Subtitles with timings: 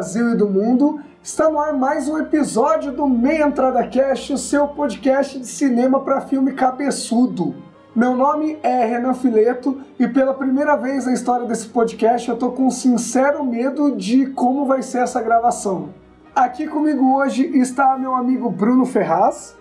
[0.00, 4.38] Brasil e do mundo, está no ar mais um episódio do Meia Entrada Cast, o
[4.38, 7.54] seu podcast de cinema para filme cabeçudo.
[7.94, 12.50] Meu nome é Renan Fileto e pela primeira vez na história desse podcast eu tô
[12.52, 15.90] com um sincero medo de como vai ser essa gravação.
[16.34, 19.54] Aqui comigo hoje está meu amigo Bruno Ferraz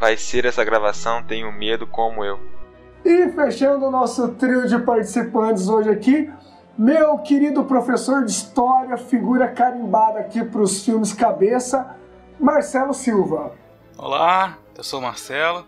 [0.00, 2.40] Vai ser essa gravação, tenho medo como eu.
[3.04, 6.28] e fechando o nosso trio de participantes hoje aqui,
[6.78, 11.96] meu querido professor de história, figura carimbada aqui para os filmes cabeça,
[12.38, 13.52] Marcelo Silva.
[13.96, 15.66] Olá, eu sou o Marcelo.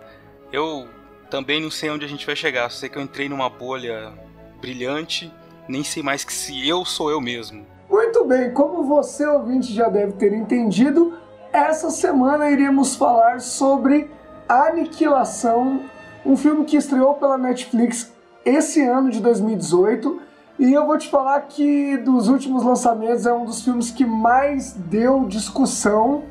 [0.53, 0.87] Eu
[1.31, 2.71] também não sei onde a gente vai chegar.
[2.71, 4.13] Sei que eu entrei numa bolha
[4.61, 5.33] brilhante.
[5.67, 7.65] Nem sei mais que se eu sou eu mesmo.
[7.89, 11.15] Muito bem, como você ouvinte já deve ter entendido,
[11.51, 14.11] essa semana iremos falar sobre
[14.47, 15.85] Aniquilação,
[16.25, 18.13] um filme que estreou pela Netflix
[18.45, 20.28] esse ano de 2018.
[20.59, 24.73] E eu vou te falar que dos últimos lançamentos é um dos filmes que mais
[24.73, 26.25] deu discussão.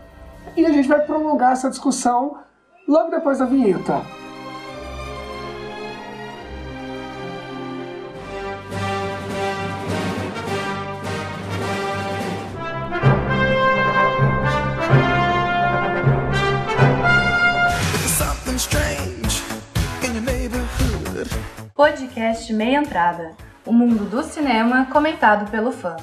[0.55, 2.37] E a gente vai prolongar essa discussão
[2.85, 4.01] logo depois da vinheta.
[18.17, 19.41] something strange
[20.03, 21.29] in your neighborhood.
[21.73, 23.46] Podcast Meia Entrada.
[23.67, 25.97] O mundo do cinema comentado pelo fã.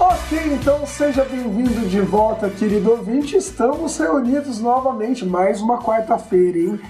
[0.00, 3.36] Ok, então seja bem-vindo de volta, querido ouvinte.
[3.36, 6.80] Estamos reunidos novamente, mais uma quarta-feira, hein?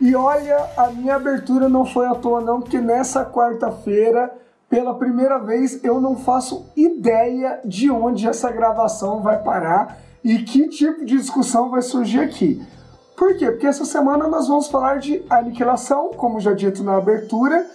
[0.00, 4.30] E olha, a minha abertura não foi à toa, não, porque nessa quarta-feira,
[4.68, 10.68] pela primeira vez, eu não faço ideia de onde essa gravação vai parar e que
[10.68, 12.62] tipo de discussão vai surgir aqui.
[13.16, 13.50] Por quê?
[13.50, 17.66] Porque essa semana nós vamos falar de Aniquilação, como já dito na abertura,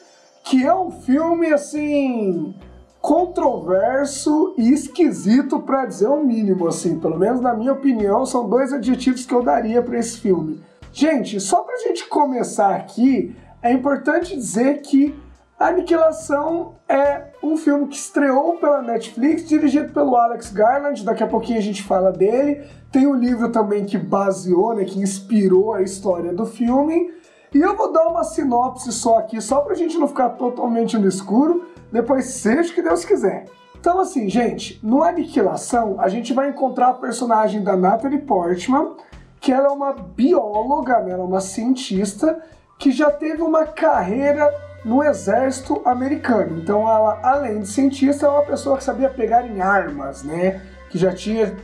[0.43, 2.53] que é um filme assim
[3.01, 8.71] controverso e esquisito para dizer o mínimo, assim, pelo menos na minha opinião, são dois
[8.71, 10.61] adjetivos que eu daria para esse filme.
[10.93, 15.17] Gente, só pra gente começar aqui, é importante dizer que
[15.57, 21.59] Aniquilação é um filme que estreou pela Netflix, dirigido pelo Alex Garland, daqui a pouquinho
[21.59, 22.65] a gente fala dele.
[22.91, 27.13] Tem o livro também que baseou, né, que inspirou a história do filme.
[27.53, 31.07] E eu vou dar uma sinopse só aqui, só pra gente não ficar totalmente no
[31.07, 33.45] escuro, depois seja o que Deus quiser.
[33.79, 38.95] Então assim, gente, no Aniquilação a gente vai encontrar a personagem da Natalie Portman,
[39.41, 42.39] que ela é uma bióloga, né, ela é uma cientista,
[42.77, 44.47] que já teve uma carreira
[44.85, 46.59] no exército americano.
[46.59, 50.97] Então ela, além de cientista, é uma pessoa que sabia pegar em armas, né, que
[50.97, 51.57] já tinha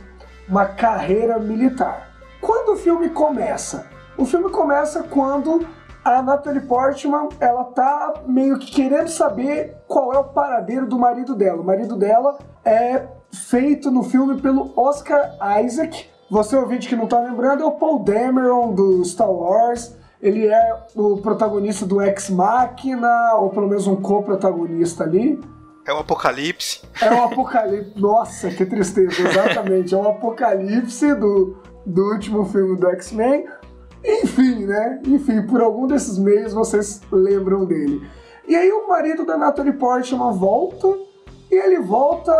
[0.48, 2.10] uma carreira militar.
[2.40, 3.86] Quando o filme começa?
[4.16, 5.64] O filme começa quando
[6.04, 11.34] a Natalie Portman, ela tá meio que querendo saber qual é o paradeiro do marido
[11.34, 11.60] dela.
[11.60, 16.17] O marido dela é feito no filme pelo Oscar Isaac.
[16.30, 19.96] Você ouvinte que não tá lembrando, é o Paul Dameron do Star Wars.
[20.20, 25.40] Ele é o protagonista do Ex Machina, ou pelo menos um co-protagonista ali.
[25.86, 26.82] É o apocalipse.
[27.00, 27.92] É o apocalipse.
[27.98, 29.94] Nossa, que tristeza, exatamente.
[29.94, 31.56] É o apocalipse do,
[31.86, 33.46] do último filme do X-Men.
[34.04, 35.00] Enfim, né?
[35.06, 38.06] Enfim, por algum desses meios vocês lembram dele.
[38.46, 40.88] E aí o marido da Natalie Portman volta
[41.50, 42.32] e ele volta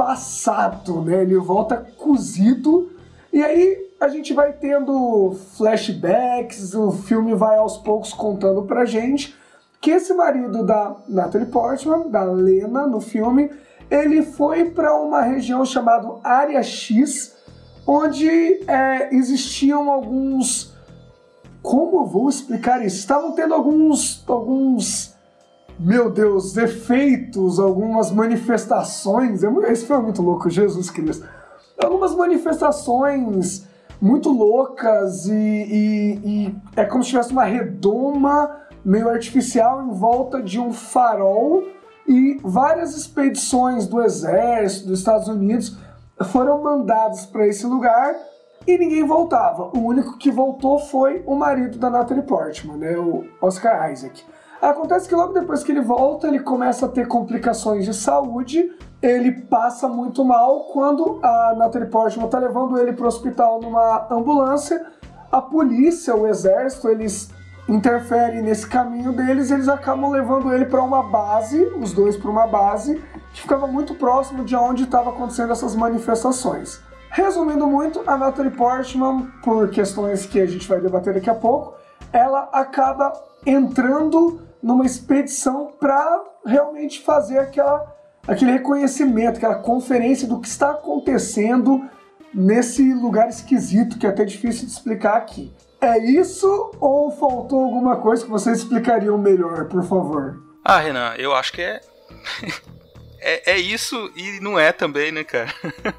[0.00, 1.20] passado, né?
[1.20, 2.90] Ele volta cozido.
[3.30, 9.36] E aí a gente vai tendo flashbacks, o filme vai aos poucos contando pra gente
[9.78, 13.50] que esse marido da Natalie Portman, da Lena no filme,
[13.90, 17.36] ele foi para uma região chamada Área X,
[17.86, 18.28] onde
[18.66, 20.74] é, existiam alguns.
[21.62, 22.96] Como eu vou explicar isso?
[22.96, 24.24] Estavam tendo alguns.
[24.26, 25.09] alguns.
[25.82, 29.42] Meu Deus, efeitos, algumas manifestações.
[29.42, 31.26] Esse foi muito louco, Jesus Cristo.
[31.82, 33.66] Algumas manifestações
[34.00, 40.42] muito loucas e, e- e é como se tivesse uma redoma meio artificial em volta
[40.42, 41.62] de um farol
[42.08, 45.76] E várias expedições do exército dos Estados Unidos
[46.24, 48.14] foram mandadas para esse lugar
[48.66, 49.70] e ninguém voltava.
[49.76, 54.24] O único que voltou foi o marido da Natalie Portman, né, o Oscar Isaac.
[54.60, 58.70] Acontece que logo depois que ele volta, ele começa a ter complicações de saúde,
[59.00, 64.06] ele passa muito mal quando a Natalie Portman está levando ele para o hospital numa
[64.10, 64.84] ambulância.
[65.32, 67.30] A polícia, o exército, eles
[67.68, 72.46] interferem nesse caminho deles eles acabam levando ele para uma base, os dois para uma
[72.46, 73.02] base,
[73.32, 76.80] que ficava muito próximo de onde estava acontecendo essas manifestações.
[77.10, 81.74] Resumindo muito, a Natalie Portman, por questões que a gente vai debater daqui a pouco,
[82.12, 83.12] ela acaba
[83.46, 87.96] entrando numa expedição para realmente fazer aquela,
[88.26, 91.88] aquele reconhecimento, aquela conferência do que está acontecendo
[92.32, 95.52] nesse lugar esquisito que é até difícil de explicar aqui.
[95.80, 100.38] É isso ou faltou alguma coisa que vocês explicariam melhor, por favor?
[100.62, 101.80] Ah, Renan, eu acho que é.
[103.18, 105.52] é, é isso e não é também, né, cara?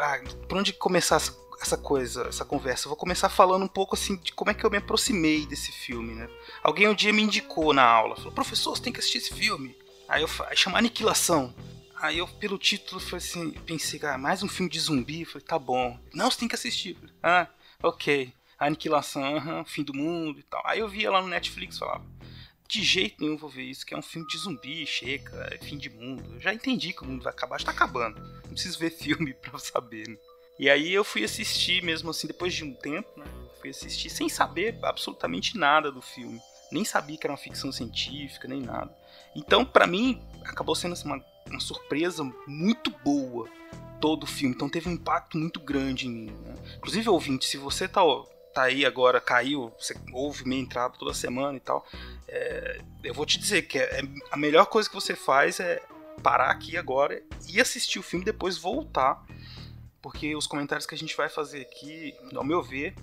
[0.00, 1.20] ah, por onde começar
[1.64, 2.86] essa, coisa, essa conversa?
[2.86, 5.72] Eu vou começar falando um pouco assim de como é que eu me aproximei desse
[5.72, 6.28] filme, né?
[6.62, 9.76] Alguém um dia me indicou na aula, falou: professor, você tem que assistir esse filme.
[10.08, 11.54] Aí eu falei, chama Aniquilação.
[11.96, 15.22] Aí eu, pelo título, falei assim, pensei, ah, mais um filme de zumbi?
[15.22, 15.98] Eu falei, tá bom.
[16.12, 16.98] Não, você tem que assistir.
[17.22, 17.48] Ah,
[17.82, 18.30] ok.
[18.58, 20.62] Aniquilação, uhum, fim do mundo e tal.
[20.66, 22.04] Aí eu via lá no Netflix falava,
[22.68, 25.78] de jeito nenhum vou ver isso, que é um filme de zumbi, chega, é fim
[25.78, 26.34] de mundo.
[26.34, 28.20] Eu já entendi que o mundo vai acabar, já tá acabando.
[28.20, 30.16] Não preciso ver filme pra saber, né?
[30.58, 33.24] E aí eu fui assistir mesmo assim, depois de um tempo, né?
[33.60, 36.40] Fui assistir sem saber absolutamente nada do filme.
[36.70, 38.94] Nem sabia que era uma ficção científica, nem nada.
[39.34, 43.48] Então, para mim, acabou sendo assim, uma, uma surpresa muito boa
[44.00, 44.54] todo o filme.
[44.54, 46.30] Então teve um impacto muito grande em mim.
[46.30, 46.54] Né?
[46.76, 48.02] Inclusive, ouvinte, se você tá,
[48.52, 51.86] tá aí agora, caiu, você ouve minha entrada toda semana e tal,
[52.28, 55.82] é, eu vou te dizer que é, é, a melhor coisa que você faz é
[56.22, 59.24] parar aqui agora e assistir o filme depois voltar.
[60.04, 62.94] Porque os comentários que a gente vai fazer aqui, ao meu ver,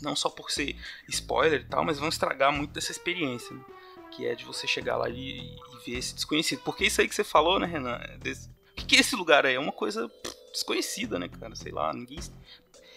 [0.00, 0.76] não só por ser
[1.08, 3.56] spoiler e tal, mas vão estragar muito dessa experiência.
[3.56, 3.64] Né?
[4.12, 6.62] Que é de você chegar lá e, e, ver esse desconhecido.
[6.62, 7.98] Porque isso aí que você falou, né, Renan?
[8.04, 9.56] É desse, o que, é esse lugar aí?
[9.56, 10.08] É uma coisa
[10.52, 11.56] desconhecida, né, cara?
[11.56, 12.20] Sei lá, ninguém.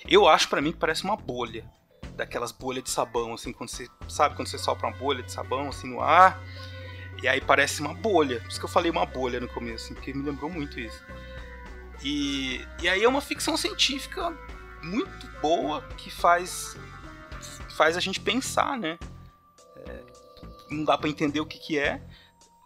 [0.08, 1.66] Eu acho para mim que parece uma bolha.
[2.16, 3.88] Daquelas bolhas de sabão, assim, quando você.
[4.08, 6.40] Sabe quando você sopra uma bolha de sabão assim no ar?
[7.24, 8.40] E aí parece uma bolha.
[8.42, 11.04] Por isso que eu falei uma bolha no começo, assim, porque me lembrou muito isso.
[12.04, 14.32] E, e aí é uma ficção científica
[14.84, 16.76] muito boa que faz
[17.76, 18.98] faz a gente pensar, né?
[19.78, 20.04] É,
[20.70, 22.02] não dá para entender o que, que é,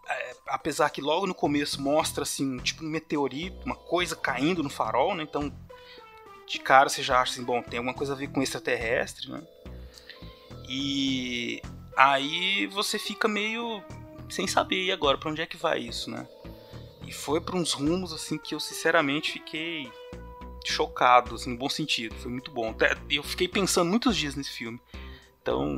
[0.07, 4.69] é, apesar que logo no começo mostra assim, tipo um meteorito, uma coisa caindo no
[4.69, 5.23] farol, né?
[5.23, 5.51] Então,
[6.47, 9.41] de cara você já acha assim, bom, tem alguma coisa a ver com extraterrestre, né?
[10.67, 11.61] E
[11.97, 13.83] aí você fica meio
[14.29, 16.27] sem saber e agora para onde é que vai isso, né?
[17.09, 19.91] E foi para uns rumos assim que eu sinceramente fiquei
[20.63, 22.13] chocado, assim, no bom sentido.
[22.13, 22.75] Foi muito bom.
[23.09, 24.79] Eu fiquei pensando muitos dias nesse filme.
[25.41, 25.77] Então,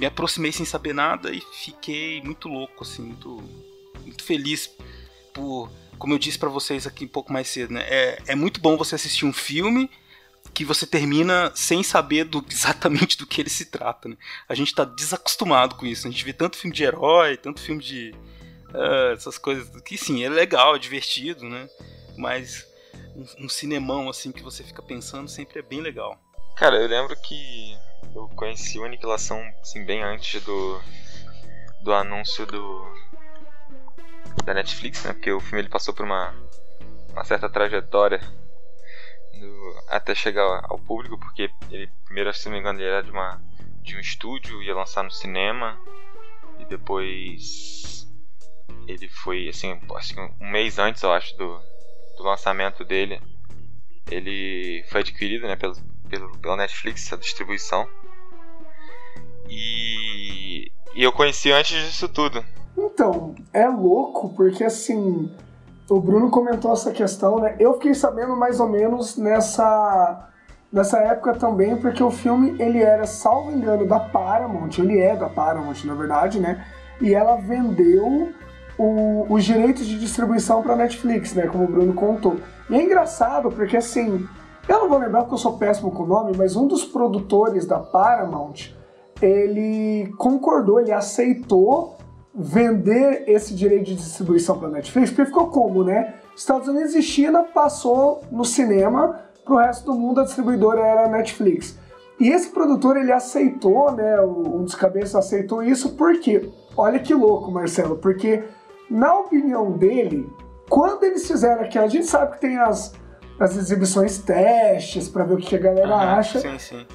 [0.00, 3.42] me aproximei sem saber nada e fiquei muito louco, assim, muito,
[4.00, 4.70] muito feliz
[5.34, 7.82] por, como eu disse para vocês aqui um pouco mais cedo, né?
[7.86, 9.90] É, é muito bom você assistir um filme
[10.54, 14.16] que você termina sem saber do, exatamente do que ele se trata, né?
[14.48, 16.08] A gente tá desacostumado com isso.
[16.08, 18.14] A gente vê tanto filme de herói, tanto filme de
[18.74, 21.68] uh, essas coisas que sim, é legal, é divertido, né?
[22.16, 22.66] Mas
[23.14, 26.18] um, um cinemão assim que você fica pensando sempre é bem legal.
[26.56, 27.76] Cara, eu lembro que
[28.14, 30.80] eu conheci o Aniquilação assim, bem antes do,
[31.82, 33.02] do anúncio do
[34.44, 35.12] da Netflix, né?
[35.12, 36.34] Porque o filme ele passou por uma,
[37.10, 38.18] uma certa trajetória
[39.38, 43.10] do, até chegar ao público, porque ele primeiro, se não me engano, ele era de
[43.10, 43.40] uma
[43.82, 45.78] de um estúdio, ia lançar no cinema
[46.58, 47.91] e depois
[48.86, 51.60] ele foi assim, assim, um mês antes, eu acho, do,
[52.16, 53.20] do lançamento dele.
[54.10, 55.74] Ele foi adquirido né, pelo,
[56.08, 57.86] pelo, pela Netflix, a distribuição.
[59.48, 62.44] E, e eu conheci antes disso tudo.
[62.76, 65.30] Então, é louco, porque assim,
[65.88, 67.56] o Bruno comentou essa questão, né?
[67.58, 70.28] Eu fiquei sabendo mais ou menos nessa,
[70.72, 75.28] nessa época também, porque o filme, ele era, salvo engano, da Paramount, ele é da
[75.28, 76.66] Paramount, na verdade, né?
[77.00, 78.32] E ela vendeu
[78.78, 81.46] o, os direitos de distribuição para Netflix, né?
[81.46, 82.36] Como o Bruno contou.
[82.70, 84.26] E é engraçado porque assim,
[84.68, 87.66] eu não vou lembrar porque eu sou péssimo com o nome, mas um dos produtores
[87.66, 88.70] da Paramount,
[89.20, 91.96] ele concordou, ele aceitou
[92.34, 96.14] vender esse direito de distribuição para Netflix, porque ficou como, né?
[96.34, 101.04] Estados Unidos e China passou no cinema, para o resto do mundo a distribuidora era
[101.04, 101.78] a Netflix.
[102.18, 104.20] E esse produtor ele aceitou, né?
[104.20, 108.44] Um dos cabeças aceitou isso porque, olha que louco, Marcelo, porque
[108.90, 110.30] Na opinião dele,
[110.68, 112.92] quando eles fizeram aquilo, a gente sabe que tem as,
[113.38, 116.40] as exibições testes pra ver o que a galera acha.
[116.40, 116.86] Sim, sim.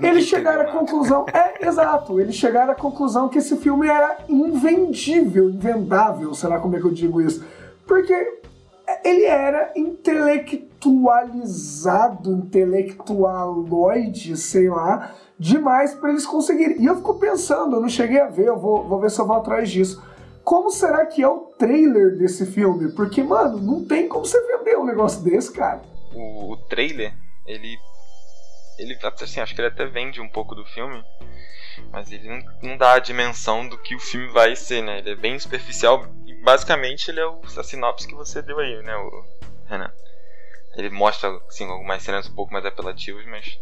[0.00, 5.48] Eles chegaram à conclusão, é, exato, eles chegaram à conclusão que esse filme era invendível,
[5.50, 7.44] invendável, sei lá como é que eu digo isso.
[7.86, 8.40] Porque
[9.04, 16.80] ele era intelectualizado, intelectualoide, sei lá, demais pra eles conseguirem.
[16.80, 19.26] E eu fico pensando, eu não cheguei a ver, eu vou, vou ver se eu
[19.26, 20.02] vou atrás disso.
[20.44, 22.92] Como será que é o trailer desse filme?
[22.92, 25.82] Porque, mano, não tem como você vender um negócio desse, cara.
[26.12, 27.12] o, o trailer,
[27.46, 27.78] ele.
[28.78, 31.04] Ele assim, acho que ele até vende um pouco do filme,
[31.92, 35.00] mas ele não, não dá a dimensão do que o filme vai ser, né?
[35.00, 38.82] Ele é bem superficial e basicamente ele é o, a sinopse que você deu aí,
[38.82, 39.24] né, o
[39.66, 39.92] Renan?
[40.76, 43.60] Ele mostra assim, algumas cenas um pouco mais apelativas, mas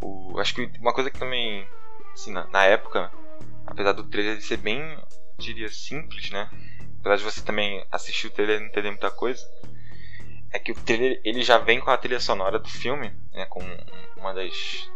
[0.00, 1.66] o, acho que uma coisa que também,
[2.12, 3.10] assim, na, na época,
[3.66, 4.96] apesar do trailer ser bem,
[5.40, 6.48] diria, simples, né?
[7.00, 9.42] Apesar de você também assistir o trailer e não entender muita coisa,
[10.52, 13.60] é que o trailer ele já vem com a trilha sonora do filme, né, com
[14.16, 14.90] uma das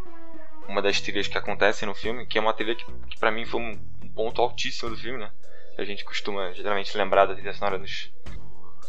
[0.68, 3.44] uma das trilhas que acontecem no filme, que é uma trilha que, que para mim
[3.44, 3.78] foi um,
[4.14, 5.30] ponto altíssimo do filme, né?
[5.76, 8.12] A gente costuma geralmente lembrar da trilha sonora dos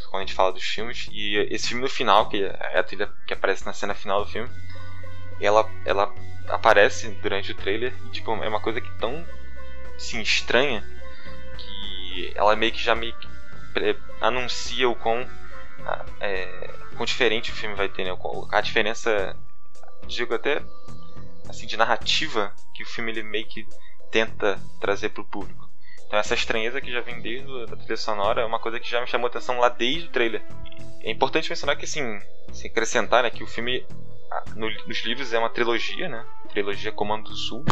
[0.10, 3.12] quando a gente fala dos filmes e esse filme no final, que é a trilha
[3.28, 4.50] que aparece na cena final do filme,
[5.42, 6.14] ela ela
[6.48, 9.26] aparece durante o trailer e tipo é uma coisa que tão
[9.96, 10.84] assim, estranha
[12.36, 12.96] ela meio que já
[13.74, 15.28] pre- anuncia o quão
[15.86, 18.14] a- é, quão diferente o filme vai ter, né?
[18.14, 19.36] O A diferença,
[20.08, 20.62] digo até
[21.48, 23.68] assim, de narrativa que o filme ele meio que
[24.12, 25.70] tenta trazer pro público.
[26.08, 28.90] Então essa estranheza que já vem desde o- da trilha sonora é uma coisa que
[28.90, 30.44] já me chamou atenção lá desde o trailer.
[31.04, 32.20] É importante mencionar que assim,
[32.52, 33.86] se acrescentar, né, que o filme
[34.32, 36.26] a- no- nos livros é uma trilogia, né?
[36.50, 37.64] Trilogia Comando do Sul,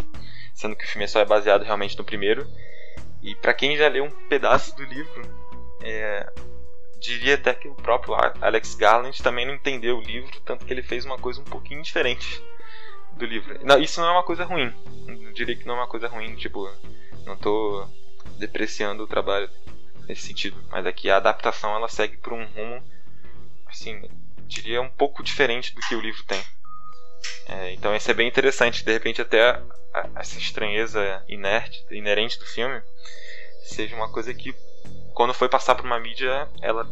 [0.54, 2.48] sendo que o filme só é baseado realmente no primeiro.
[3.24, 5.22] E pra quem já leu um pedaço do livro,
[5.82, 6.32] é,
[7.00, 10.84] diria até que o próprio Alex Garland também não entendeu o livro, tanto que ele
[10.84, 12.44] fez uma coisa um pouquinho diferente
[13.14, 13.58] do livro.
[13.66, 14.74] Não, isso não é uma coisa ruim.
[15.08, 16.70] Eu diria que não é uma coisa ruim, tipo,
[17.26, 17.88] não tô
[18.38, 19.50] depreciando o trabalho
[20.08, 22.84] nesse sentido, mas aqui a adaptação ela segue por um rumo
[23.68, 24.02] assim,
[24.48, 26.42] diria um pouco diferente do que o livro tem.
[27.48, 29.62] É, então isso é bem interessante, de repente até a-
[29.94, 32.82] a- essa estranheza inerte, inerente do filme
[33.66, 34.54] seja uma coisa que
[35.14, 36.88] quando foi passar por uma mídia ela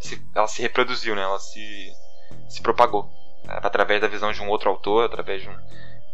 [0.00, 1.22] se, ela se reproduziu, né?
[1.22, 1.92] Ela se,
[2.48, 3.10] se propagou
[3.48, 5.56] é, através da visão de um outro autor, através de um,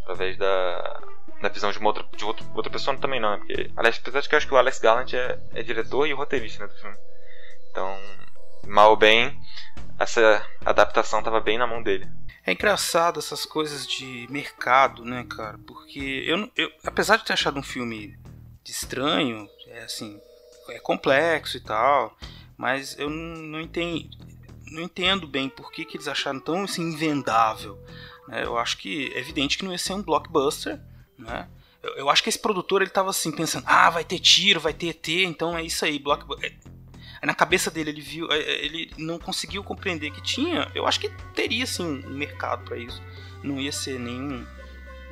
[0.03, 1.01] através da,
[1.41, 3.37] da visão de uma outra de outro, outra pessoa também não, né?
[3.37, 6.13] Porque aliás, apesar de que eu acho que o Alex Garland é, é diretor e
[6.13, 6.97] roteirista né, do filme.
[7.71, 7.97] Então,
[8.65, 9.39] mal ou bem,
[9.99, 12.07] essa adaptação estava bem na mão dele.
[12.45, 15.57] É engraçado essas coisas de mercado, né, cara?
[15.67, 18.17] Porque eu, eu apesar de ter achado um filme
[18.65, 20.19] estranho, é assim,
[20.69, 22.15] é complexo e tal,
[22.57, 24.09] mas eu não, entendo,
[24.71, 27.77] não entendo bem por que, que eles acharam tão assim, invendável.
[28.27, 28.45] né?
[28.45, 30.79] Eu acho que é evidente que não ia ser um blockbuster,
[31.17, 31.49] né?
[31.83, 34.73] Eu, eu acho que esse produtor ele tava assim pensando, ah, vai ter tiro, vai
[34.73, 36.57] ter ET, então é isso aí, blockbuster.
[37.21, 40.69] Na cabeça dele ele viu, é, é, ele não conseguiu compreender que tinha.
[40.75, 43.01] Eu acho que teria sim um mercado pra isso.
[43.43, 44.45] Não ia ser nenhum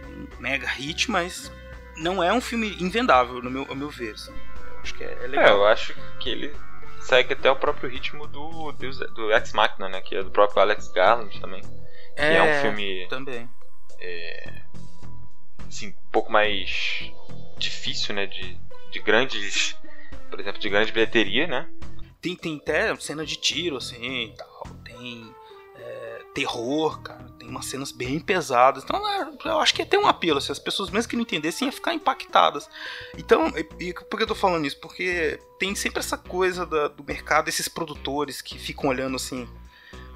[0.07, 1.51] um mega hit, mas
[1.97, 4.13] não é um filme invendável no meu, ao meu ver.
[4.13, 4.33] assim.
[4.71, 5.57] Eu acho que é, é É, legal.
[5.57, 6.53] eu acho que ele
[7.01, 10.01] segue até o próprio ritmo do, do, do Ex Machina, né?
[10.01, 11.62] Que é do próprio Alex Garland também.
[11.62, 13.50] Que é, um filme também.
[15.67, 17.12] assim, um pouco mais
[17.57, 18.25] difícil, né?
[18.25, 18.57] De,
[18.91, 19.75] de grandes.
[20.29, 21.67] Por exemplo, de grande bilheteria, né?
[22.25, 24.67] Tem, tem até cena de tiro, assim, tal.
[24.84, 25.32] Tem
[25.75, 27.24] é, terror, cara.
[27.38, 28.84] Tem umas cenas bem pesadas.
[28.84, 30.41] Então, é, eu acho que ia ter um apelo.
[30.41, 32.67] Se as pessoas, mesmo que não entendessem, iam ficar impactadas.
[33.15, 34.79] Então, e, e por que eu tô falando isso?
[34.79, 39.48] Porque tem sempre essa coisa da- do mercado, esses produtores que ficam olhando, assim,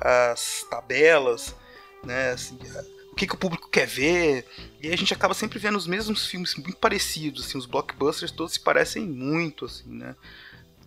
[0.01, 1.55] as tabelas,
[2.03, 2.57] né, assim,
[3.11, 4.47] o que, que o público quer ver.
[4.81, 8.53] E a gente acaba sempre vendo os mesmos filmes muito parecidos, assim, os blockbusters todos
[8.53, 10.15] se parecem muito, assim, né?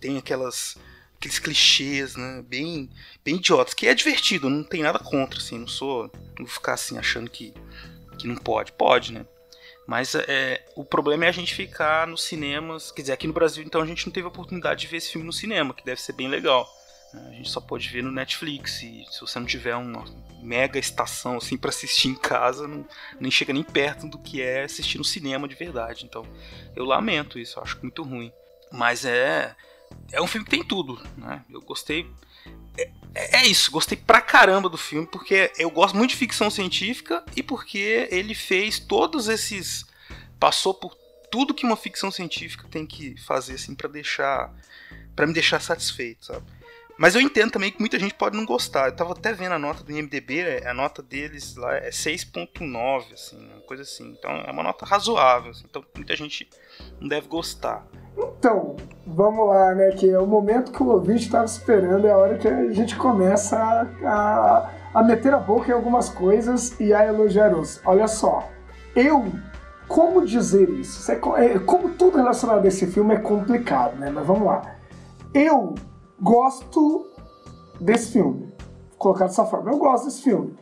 [0.01, 0.75] Tem aquelas
[1.23, 2.89] aqueles clichês, né, bem
[3.23, 6.73] bem idiotas, que é divertido, não tem nada contra, assim, não sou, não vou ficar
[6.73, 7.53] assim achando que
[8.19, 9.25] que não pode, pode, né?
[9.87, 13.63] Mas é, o problema é a gente ficar nos cinemas, quer dizer, aqui no Brasil
[13.63, 16.01] então a gente não teve a oportunidade de ver esse filme no cinema, que deve
[16.01, 16.69] ser bem legal.
[17.13, 17.29] né?
[17.31, 20.03] A gente só pode ver no Netflix e se você não tiver uma
[20.41, 22.85] mega estação assim para assistir em casa, não,
[23.19, 26.05] nem chega nem perto do que é assistir no cinema de verdade.
[26.05, 26.25] Então,
[26.75, 28.31] eu lamento isso, eu acho muito ruim.
[28.71, 29.55] Mas é
[30.11, 31.43] é um filme que tem tudo, né?
[31.49, 32.09] Eu gostei
[33.15, 37.23] é, é isso, gostei pra caramba do filme, porque eu gosto muito de ficção científica
[37.35, 39.85] e porque ele fez todos esses.
[40.39, 40.95] passou por
[41.31, 44.53] tudo que uma ficção científica tem que fazer, assim, pra deixar
[45.15, 46.45] para me deixar satisfeito, sabe?
[46.97, 48.87] Mas eu entendo também que muita gente pode não gostar.
[48.87, 53.13] Eu tava até vendo a nota do IMDB, é, a nota deles lá é 6.9,
[53.13, 54.11] assim, uma coisa assim.
[54.17, 56.47] Então é uma nota razoável, assim, então muita gente
[56.99, 57.85] não deve gostar.
[58.15, 58.75] Então,
[59.07, 59.91] vamos lá, né?
[59.91, 62.95] Que é o momento que o ouvinte estava esperando, é a hora que a gente
[62.95, 67.81] começa a, a, a meter a boca em algumas coisas e a elogiar os.
[67.85, 68.49] Olha só,
[68.95, 69.31] eu.
[69.85, 71.01] Como dizer isso?
[71.01, 74.09] isso é, é, como tudo relacionado a esse filme é complicado, né?
[74.09, 74.61] Mas vamos lá.
[75.33, 75.75] Eu
[76.23, 77.07] gosto
[77.79, 78.53] desse filme.
[78.89, 79.71] Vou colocar dessa forma.
[79.71, 80.55] Eu gosto desse filme.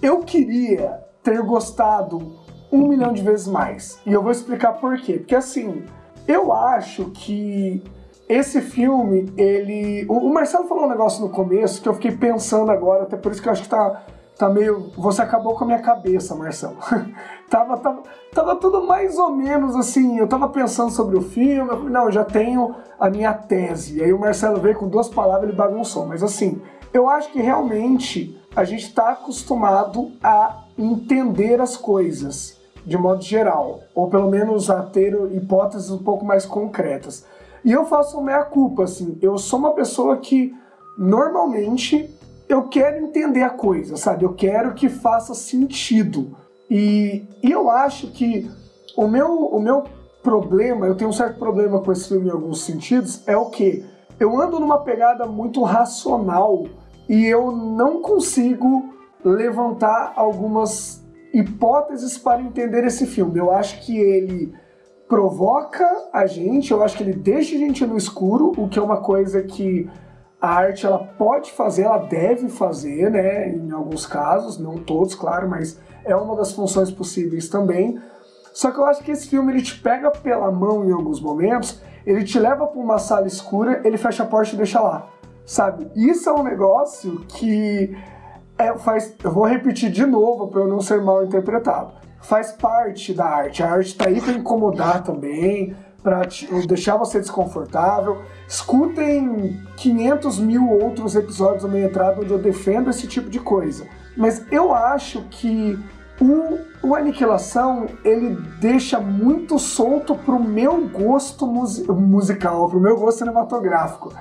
[0.00, 2.40] Eu queria ter gostado
[2.70, 3.98] um milhão de vezes mais.
[4.06, 5.18] E eu vou explicar por quê.
[5.18, 5.84] Porque assim,
[6.26, 7.82] eu acho que
[8.28, 10.06] esse filme, ele.
[10.08, 13.42] O Marcelo falou um negócio no começo que eu fiquei pensando agora, até por isso
[13.42, 14.04] que eu acho que tá,
[14.42, 14.90] tá meio.
[14.96, 16.76] Você acabou com a minha cabeça, Marcelo.
[17.48, 18.02] tava, tava,
[18.34, 20.18] tava tudo mais ou menos assim.
[20.18, 23.98] Eu tava pensando sobre o filme, eu não, eu já tenho a minha tese.
[23.98, 26.06] E aí o Marcelo veio com duas palavras e bagunçou.
[26.06, 26.60] Mas assim,
[26.92, 33.78] eu acho que realmente a gente está acostumado a entender as coisas de modo geral,
[33.94, 37.24] ou pelo menos a ter hipóteses um pouco mais concretas.
[37.64, 40.52] E eu faço meia culpa, assim, eu sou uma pessoa que
[40.98, 42.12] normalmente
[42.52, 44.24] eu quero entender a coisa, sabe?
[44.24, 46.36] Eu quero que faça sentido.
[46.70, 48.50] E, e eu acho que
[48.96, 49.84] o meu, o meu
[50.22, 53.84] problema, eu tenho um certo problema com esse filme em alguns sentidos, é o que?
[54.20, 56.66] Eu ando numa pegada muito racional
[57.08, 58.94] e eu não consigo
[59.24, 63.38] levantar algumas hipóteses para entender esse filme.
[63.38, 64.54] Eu acho que ele
[65.08, 68.82] provoca a gente, eu acho que ele deixa a gente no escuro, o que é
[68.82, 69.90] uma coisa que
[70.42, 75.48] a arte ela pode fazer, ela deve fazer, né, em alguns casos, não todos, claro,
[75.48, 77.96] mas é uma das funções possíveis também.
[78.52, 81.80] Só que eu acho que esse filme ele te pega pela mão em alguns momentos,
[82.04, 85.08] ele te leva para uma sala escura, ele fecha a porta e deixa lá,
[85.46, 85.88] sabe?
[85.94, 87.96] Isso é um negócio que
[88.58, 91.92] é, faz, eu vou repetir de novo para eu não ser mal interpretado.
[92.20, 93.62] Faz parte da arte.
[93.62, 96.22] A arte está aí para incomodar também, para
[96.66, 98.22] deixar você desconfortável.
[98.48, 103.86] Escutem 500 mil outros episódios da minha entrada onde eu defendo esse tipo de coisa.
[104.16, 105.78] Mas eu acho que
[106.20, 113.18] o, o Aniquilação ele deixa muito solto pro meu gosto mus, musical, pro meu gosto
[113.18, 114.12] cinematográfico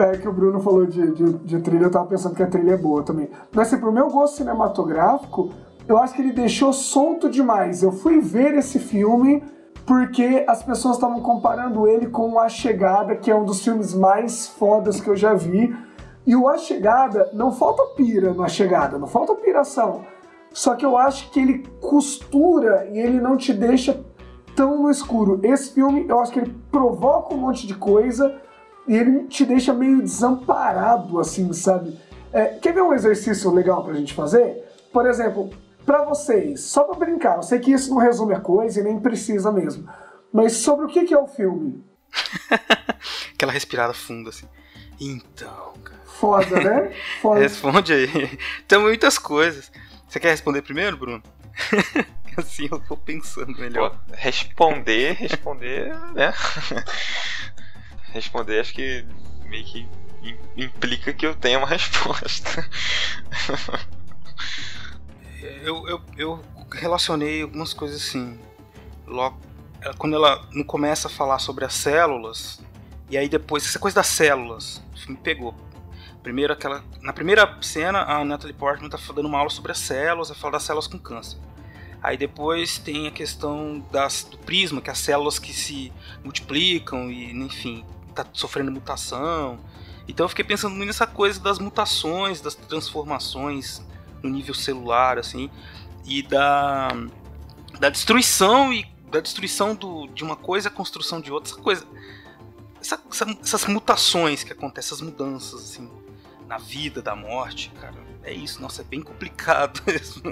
[0.00, 2.72] é, que o Bruno falou de, de, de, trilha, eu tava pensando que a trilha
[2.72, 3.28] é boa também.
[3.54, 5.50] Mas assim, pro meu gosto cinematográfico,
[5.86, 7.82] eu acho que ele deixou solto demais.
[7.82, 9.44] Eu fui ver esse filme
[9.86, 14.46] porque as pessoas estavam comparando ele com A Chegada, que é um dos filmes mais
[14.46, 15.74] fodas que eu já vi.
[16.26, 20.04] E o A Chegada, não falta pira no A Chegada, não falta piração.
[20.52, 24.04] Só que eu acho que ele costura e ele não te deixa
[24.54, 25.40] tão no escuro.
[25.42, 28.40] Esse filme, eu acho que ele provoca um monte de coisa,
[28.86, 31.96] e ele te deixa meio desamparado, assim, sabe?
[32.32, 34.64] É, quer ver um exercício legal pra gente fazer?
[34.92, 35.50] Por exemplo,
[35.84, 39.00] para vocês, só pra brincar, eu sei que isso não resume a coisa e nem
[39.00, 39.88] precisa mesmo,
[40.32, 41.84] mas sobre o que, que é o filme?
[43.34, 44.46] Aquela respirada funda, assim.
[45.00, 46.00] Então, cara.
[46.04, 46.92] Foda, né?
[47.20, 47.40] Foda.
[47.40, 48.38] Responde aí.
[48.68, 49.72] Tem muitas coisas.
[50.08, 51.22] Você quer responder primeiro, Bruno?
[52.36, 53.90] assim eu vou pensando melhor.
[53.90, 56.32] Pô, responder, responder, né?
[58.12, 59.04] responder, acho que
[59.46, 59.88] meio que
[60.56, 62.68] implica que eu tenha uma resposta.
[65.42, 66.40] Eu, eu, eu
[66.72, 68.38] relacionei algumas coisas assim.
[69.06, 69.38] Logo,
[69.98, 72.60] quando ela não começa a falar sobre as células,
[73.10, 75.54] e aí depois, essa coisa das células, me pegou.
[76.22, 80.30] Primeiro, aquela, na primeira cena, a Natalie Portman está dando uma aula sobre as células,
[80.30, 81.38] ela fala das células com câncer.
[82.00, 87.10] Aí depois tem a questão das, do prisma, que é as células que se multiplicam
[87.10, 89.58] e, enfim, tá sofrendo mutação.
[90.08, 93.82] Então eu fiquei pensando nessa coisa das mutações, das transformações
[94.22, 95.50] no nível celular, assim,
[96.04, 96.88] e da,
[97.78, 101.86] da destruição e da destruição do, de uma coisa, a construção de outra, essa coisa,
[102.80, 105.90] essa, essa, essas mutações que acontecem, essas mudanças, assim,
[106.46, 110.22] na vida, da morte, cara, é isso, nossa, é bem complicado isso.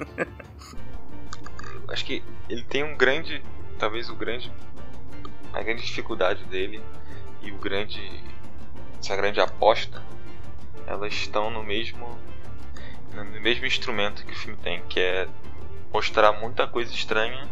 [1.87, 3.43] Acho que ele tem um grande,
[3.77, 4.51] talvez o grande,
[5.53, 6.81] a grande dificuldade dele
[7.41, 8.01] e o grande
[8.99, 10.01] essa grande aposta
[10.85, 12.17] elas estão no mesmo
[13.13, 15.27] no mesmo instrumento que o filme tem que é
[15.93, 17.47] mostrar muita coisa estranha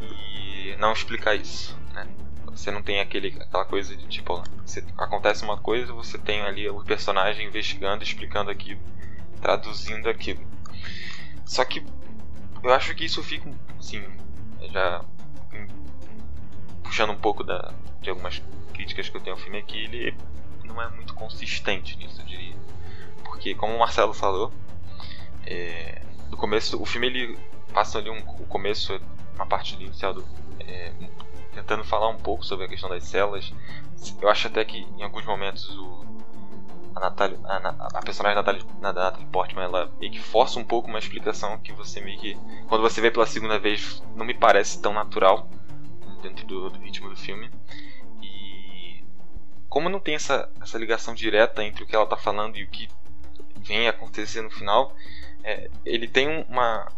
[0.00, 2.06] e não explicar isso né?
[2.46, 6.68] você não tem aquele aquela coisa de tipo você, acontece uma coisa você tem ali
[6.68, 8.80] o personagem investigando explicando aquilo
[9.40, 10.46] traduzindo aquilo
[11.44, 11.84] só que
[12.62, 14.04] eu acho que isso fica assim
[14.72, 15.04] já
[16.96, 20.16] puxando um pouco da, de algumas críticas que eu tenho ao filme é que ele
[20.64, 22.54] não é muito consistente nisso, eu diria.
[23.36, 24.50] Porque, como o Marcelo falou,
[25.44, 27.38] é, no começo, o filme ele
[27.72, 28.98] passa ali um, o começo,
[29.34, 30.24] uma parte inicial do,
[30.60, 30.90] é,
[31.52, 33.52] tentando falar um pouco sobre a questão das células.
[34.22, 36.06] Eu acho até que em alguns momentos o,
[36.94, 40.98] a, Natalie, a, a personagem Natalie, Natalie Portman ela meio que força um pouco uma
[40.98, 44.94] explicação que você meio que quando você vê pela segunda vez não me parece tão
[44.94, 45.46] natural
[46.22, 47.50] dentro do, do ritmo do filme
[49.76, 52.66] como não tem essa, essa ligação direta entre o que ela está falando e o
[52.66, 52.88] que
[53.66, 54.94] vem acontecer no final
[55.42, 56.90] é, ele tem uma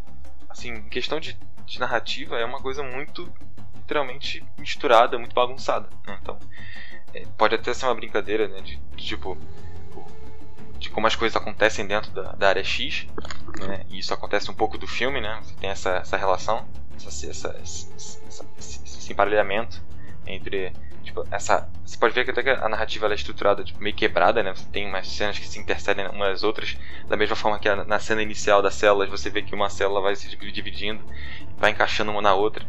[0.48, 3.33] assim questão de, de narrativa é uma coisa muito
[3.74, 6.18] literalmente misturada muito bagunçada né?
[6.22, 6.38] então
[7.14, 9.37] é, pode até ser uma brincadeira né de, de tipo
[10.78, 13.07] de como as coisas acontecem dentro da, da área X,
[13.59, 13.85] né?
[13.88, 15.38] E isso acontece um pouco do filme, né?
[15.42, 19.83] Você tem essa, essa relação, essa, essa, esse, esse emparelhamento
[20.26, 20.72] entre
[21.09, 24.42] tipo, essa você pode ver que até que a narrativa é estruturada tipo, meio quebrada
[24.42, 26.77] né tem umas cenas que se intercedem umas às outras
[27.09, 30.16] da mesma forma que na cena inicial das células você vê que uma célula vai
[30.16, 31.03] se dividindo
[31.57, 32.64] vai encaixando uma na outra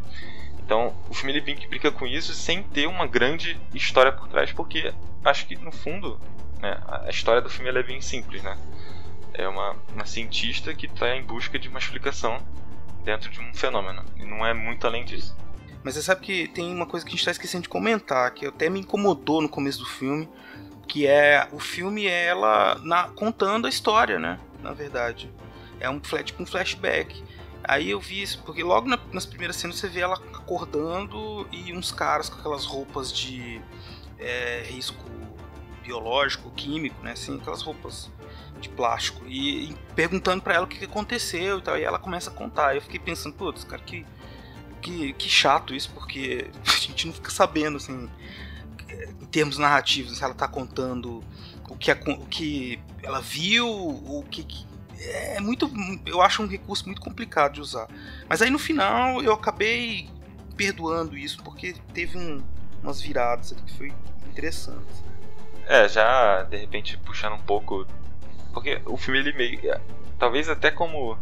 [0.63, 4.93] então o filme ele brinca com isso sem ter uma grande história por trás porque
[5.23, 6.19] acho que no fundo
[6.59, 6.77] né?
[6.87, 8.57] A história do filme é bem simples, né?
[9.33, 12.39] É uma, uma cientista que está em busca de uma explicação
[13.03, 14.03] dentro de um fenômeno.
[14.17, 15.35] E não é muito além disso.
[15.89, 18.45] Mas você sabe que tem uma coisa que a gente está esquecendo de comentar, que
[18.45, 20.29] até me incomodou no começo do filme,
[20.87, 24.39] que é o filme é ela na, contando a história, né?
[24.61, 25.31] Na verdade.
[25.79, 27.23] É um, tipo um flashback.
[27.63, 31.73] Aí eu vi isso, porque logo na, nas primeiras cenas você vê ela acordando e
[31.73, 33.59] uns caras com aquelas roupas de
[34.19, 35.03] é, risco
[35.81, 37.13] biológico, químico, né?
[37.13, 38.11] Assim, aquelas roupas
[38.61, 39.25] de plástico.
[39.25, 41.79] E, e perguntando para ela o que aconteceu e tal.
[41.79, 42.75] E ela começa a contar.
[42.75, 44.05] Eu fiquei pensando, putz, cara, que,
[44.79, 48.09] que, que chato isso, porque a gente não fica sabendo, assim,
[49.21, 51.23] em termos narrativos, se ela tá contando
[51.69, 54.45] o que, o que ela viu, o que,
[54.99, 55.71] é muito
[56.05, 57.87] eu acho um recurso muito complicado de usar
[58.27, 60.09] mas aí no final eu acabei
[60.57, 62.43] perdoando isso porque teve um,
[62.83, 63.93] umas viradas que foi
[64.27, 65.09] interessante
[65.69, 67.85] é, já de repente puxando um pouco.
[68.51, 69.79] Porque o filme ele meio.
[70.17, 71.15] Talvez até como.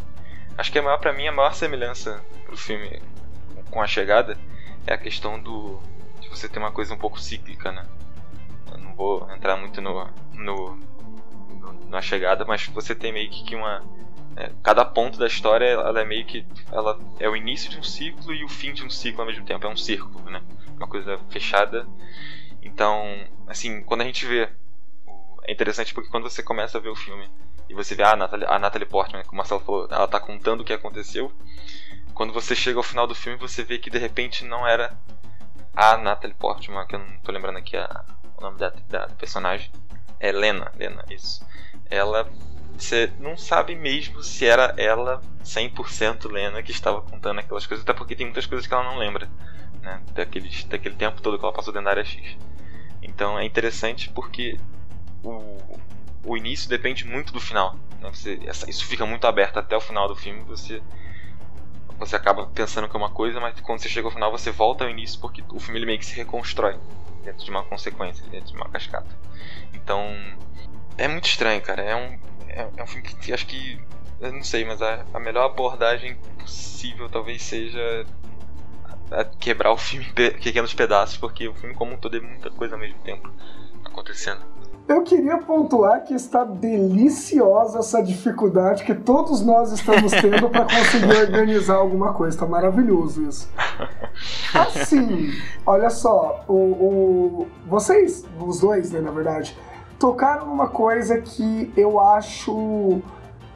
[0.57, 3.01] Acho que a maior, pra mim, a maior semelhança pro filme
[3.69, 4.37] com a chegada
[4.85, 5.79] é a questão do.
[6.19, 7.85] de você ter uma coisa um pouco cíclica, né?
[8.71, 10.07] Eu não vou entrar muito no.
[10.33, 13.83] no, no na chegada, mas você tem meio que uma.
[14.35, 17.83] É, cada ponto da história ela é meio que ela é o início de um
[17.83, 20.43] ciclo e o fim de um ciclo ao mesmo tempo é um círculo né
[20.77, 21.87] uma coisa fechada
[22.67, 24.49] então, assim, quando a gente vê.
[25.43, 27.29] É interessante porque quando você começa a ver o filme
[27.69, 30.19] e você vê ah, a Natalie, a Natalie Portman, como o Marcelo falou, ela tá
[30.19, 31.31] contando o que aconteceu.
[32.17, 34.97] Quando você chega ao final do filme, você vê que de repente não era
[35.75, 38.03] a Natalie Portman, que eu não tô lembrando aqui a,
[38.35, 39.69] o nome da, da personagem.
[40.19, 41.45] É Lena, Lena, isso.
[41.87, 42.27] Ela
[42.75, 47.93] você não sabe mesmo se era ela 100% Lena que estava contando aquelas coisas, até
[47.93, 49.29] porque tem muitas coisas que ela não lembra,
[49.83, 50.01] né?
[50.15, 52.35] Daquele, daquele tempo todo que ela passou dentro da área X.
[52.99, 54.59] Então é interessante porque
[55.23, 55.55] o,
[56.25, 57.75] o início depende muito do final.
[58.01, 58.09] Né?
[58.11, 60.41] Você, essa, isso fica muito aberto até o final do filme.
[60.45, 60.81] Você
[61.97, 64.83] você acaba pensando que é uma coisa, mas quando você chega ao final você volta
[64.83, 66.77] ao início porque o filme ele meio que se reconstrói
[67.23, 69.07] dentro de uma consequência, dentro de uma cascata.
[69.73, 70.15] Então
[70.97, 71.81] é muito estranho, cara.
[71.81, 73.79] É um, é, é um filme que acho que
[74.19, 78.05] eu não sei, mas a, a melhor abordagem possível talvez seja
[79.11, 82.49] a quebrar o filme em pequenos pedaços, porque o filme como um todo é muita
[82.49, 83.31] coisa ao mesmo tempo
[83.85, 84.41] acontecendo.
[84.87, 91.13] Eu queria pontuar que está deliciosa essa dificuldade que todos nós estamos tendo para conseguir
[91.23, 92.37] organizar alguma coisa.
[92.37, 93.49] Está maravilhoso isso.
[94.53, 95.31] Assim,
[95.65, 99.57] olha só, o, o, vocês, os dois, né, na verdade,
[99.99, 103.01] tocaram numa coisa que eu acho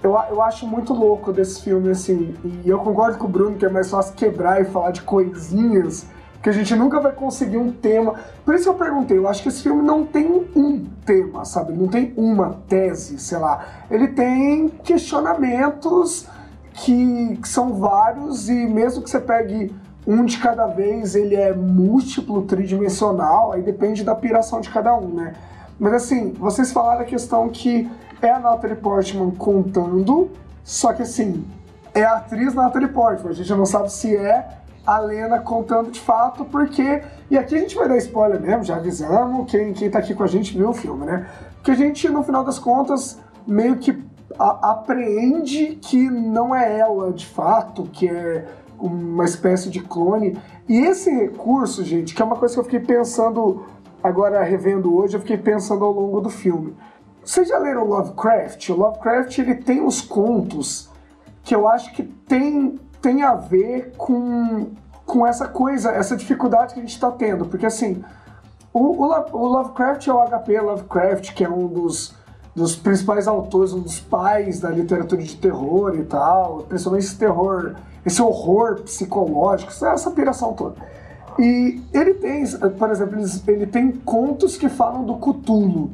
[0.04, 2.36] eu, eu acho muito louco desse filme, assim.
[2.44, 6.08] E eu concordo com o Bruno que é mais fácil quebrar e falar de coisinhas,
[6.41, 8.15] que a gente nunca vai conseguir um tema.
[8.43, 10.25] Por isso que eu perguntei, eu acho que esse filme não tem
[10.56, 11.73] um tema, sabe?
[11.73, 13.65] Não tem uma tese, sei lá.
[13.89, 16.27] Ele tem questionamentos
[16.73, 19.73] que, que são vários e mesmo que você pegue
[20.06, 25.13] um de cada vez, ele é múltiplo, tridimensional, aí depende da piração de cada um,
[25.13, 25.34] né?
[25.80, 30.32] Mas assim, vocês falaram a questão que é a Natalie Portman contando,
[30.63, 31.45] só que assim,
[31.93, 33.32] é a atriz Natalie Portman.
[33.32, 37.04] A gente não sabe se é a Lena contando de fato, porque.
[37.30, 39.50] E aqui a gente vai dar spoiler mesmo, já avisamos.
[39.50, 41.28] Quem, quem tá aqui com a gente viu o filme, né?
[41.56, 43.98] Porque a gente, no final das contas, meio que
[44.38, 48.46] a, apreende que não é ela de fato, que é
[48.80, 50.38] uma espécie de clone.
[50.67, 53.65] E esse recurso, gente, que é uma coisa que eu fiquei pensando
[54.04, 56.76] agora revendo hoje, eu fiquei pensando ao longo do filme.
[57.24, 58.70] Vocês já leram Lovecraft?
[58.70, 60.89] O Lovecraft ele tem uns contos
[61.44, 64.67] que eu acho que tem, tem a ver com,
[65.05, 67.45] com essa coisa, essa dificuldade que a gente está tendo.
[67.45, 68.03] Porque assim,
[68.73, 72.13] o, o, Lo- o Lovecraft é o HP Lovecraft, que é um dos,
[72.55, 77.75] dos principais autores, um dos pais da literatura de terror e tal, principalmente esse terror,
[78.05, 80.75] esse horror psicológico, essa- piração toda.
[81.39, 82.43] E ele tem,
[82.77, 85.89] por exemplo, ele tem contos que falam do Cthulhu.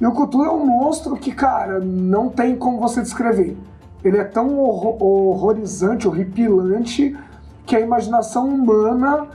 [0.00, 3.56] E o Cthulhu é um monstro que, cara, não tem como você descrever.
[4.06, 7.16] Ele é tão horro- horrorizante, horripilante,
[7.64, 9.26] que a imaginação humana,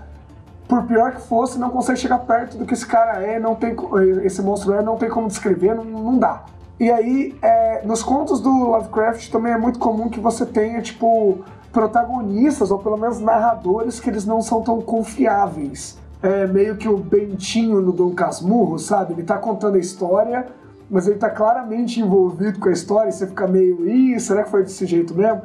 [0.68, 3.76] por pior que fosse, não consegue chegar perto do que esse cara é, não tem,
[4.24, 6.46] esse monstro é, não tem como descrever, não, não dá.
[6.80, 11.40] E aí, é, nos contos do Lovecraft também é muito comum que você tenha, tipo,
[11.74, 16.00] protagonistas, ou pelo menos narradores, que eles não são tão confiáveis.
[16.24, 19.14] É meio que o Bentinho no Dom Casmurro, sabe?
[19.14, 20.48] Ele tá contando a história,
[20.92, 24.50] mas ele tá claramente envolvido com a história e você fica meio, ih, será que
[24.50, 25.42] foi desse jeito mesmo?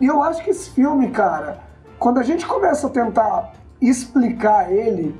[0.00, 1.60] E eu acho que esse filme, cara,
[2.00, 5.14] quando a gente começa a tentar explicar ele,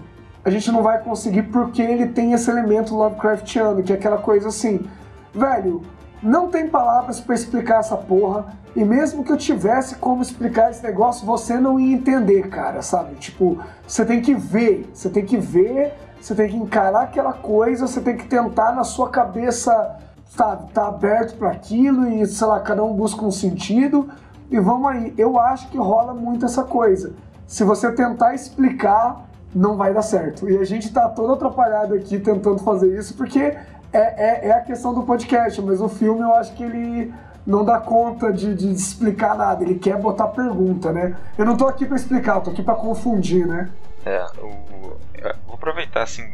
[0.44, 4.48] a gente não vai conseguir porque ele tem esse elemento Lovecraftiano, que é aquela coisa
[4.48, 4.84] assim,
[5.32, 5.82] velho,
[6.20, 10.82] não tem palavras pra explicar essa porra, e mesmo que eu tivesse como explicar esse
[10.82, 13.14] negócio, você não ia entender, cara, sabe?
[13.14, 17.86] Tipo, você tem que ver, você tem que ver, você tem que encarar aquela coisa,
[17.86, 22.60] você tem que tentar na sua cabeça, sabe, tá aberto para aquilo e, sei lá,
[22.60, 24.08] cada um busca um sentido.
[24.50, 27.12] E vamos aí, eu acho que rola muito essa coisa.
[27.46, 30.48] Se você tentar explicar, não vai dar certo.
[30.48, 34.60] E a gente tá todo atrapalhado aqui tentando fazer isso, porque é, é, é a
[34.60, 37.12] questão do podcast, mas o filme eu acho que ele
[37.46, 41.16] não dá conta de, de explicar nada, ele quer botar pergunta, né?
[41.36, 43.70] Eu não tô aqui pra explicar, eu tô aqui pra confundir, né?
[44.04, 44.77] É, o,
[45.98, 46.32] aproveitar assim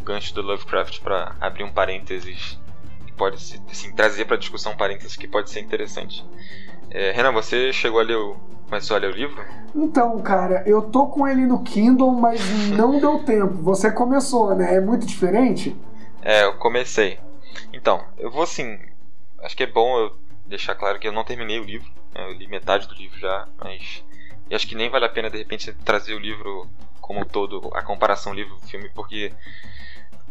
[0.00, 2.58] o gancho do Lovecraft para abrir um parênteses
[3.06, 6.24] que pode se- assim, trazer para discussão um parênteses que pode ser interessante.
[6.90, 8.34] É, Renan, você chegou a ler o,
[8.68, 9.42] começou a ler o livro?
[9.74, 12.40] Então, cara, eu tô com ele no Kindle, mas
[12.70, 13.54] não deu tempo.
[13.62, 14.74] Você começou, né?
[14.76, 15.76] É muito diferente?
[16.20, 17.18] É, eu comecei.
[17.72, 18.78] Então, eu vou assim.
[19.42, 20.16] Acho que é bom eu
[20.46, 21.88] deixar claro que eu não terminei o livro.
[22.14, 24.04] né, Eu li metade do livro já, mas.
[24.52, 27.70] E acho que nem vale a pena de repente trazer o livro como um todo,
[27.74, 29.32] a comparação livro-filme, porque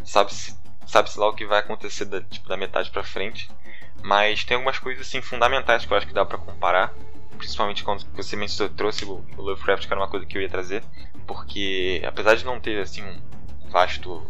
[0.03, 0.55] sabe-se
[0.85, 3.49] sabe lá o que vai acontecer da, tipo, da metade pra frente.
[4.03, 6.93] Mas tem algumas coisas assim fundamentais que eu acho que dá pra comparar.
[7.35, 10.83] Principalmente quando você mencionou, trouxe o, Lovecraft, que era uma coisa que eu ia trazer.
[11.25, 14.23] Porque apesar de não ter assim um vasto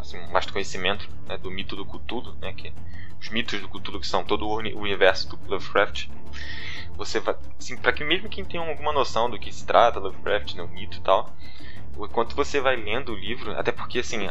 [0.00, 2.72] assim, um vasto conhecimento né, do mito do Cthulhu, né, que
[3.20, 6.08] os mitos do Cthulhu que são todo o universo do Lovecraft,
[6.96, 10.54] você vai, assim, para que mesmo quem tenha alguma noção do que se trata Lovecraft,
[10.56, 11.34] né, o mito e tal,
[11.98, 14.28] enquanto você vai lendo o livro, até porque assim,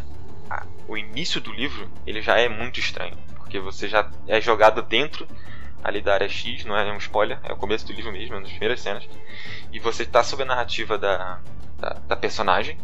[0.50, 4.82] a- o início do livro ele já é muito estranho, porque você já é jogado
[4.82, 5.28] dentro
[5.84, 8.38] ali da área X, não é um spoiler, é o começo do livro mesmo, é
[8.38, 9.08] uma das primeiras cenas,
[9.72, 11.40] e você está sob a narrativa da,
[11.80, 12.78] da, da personagem,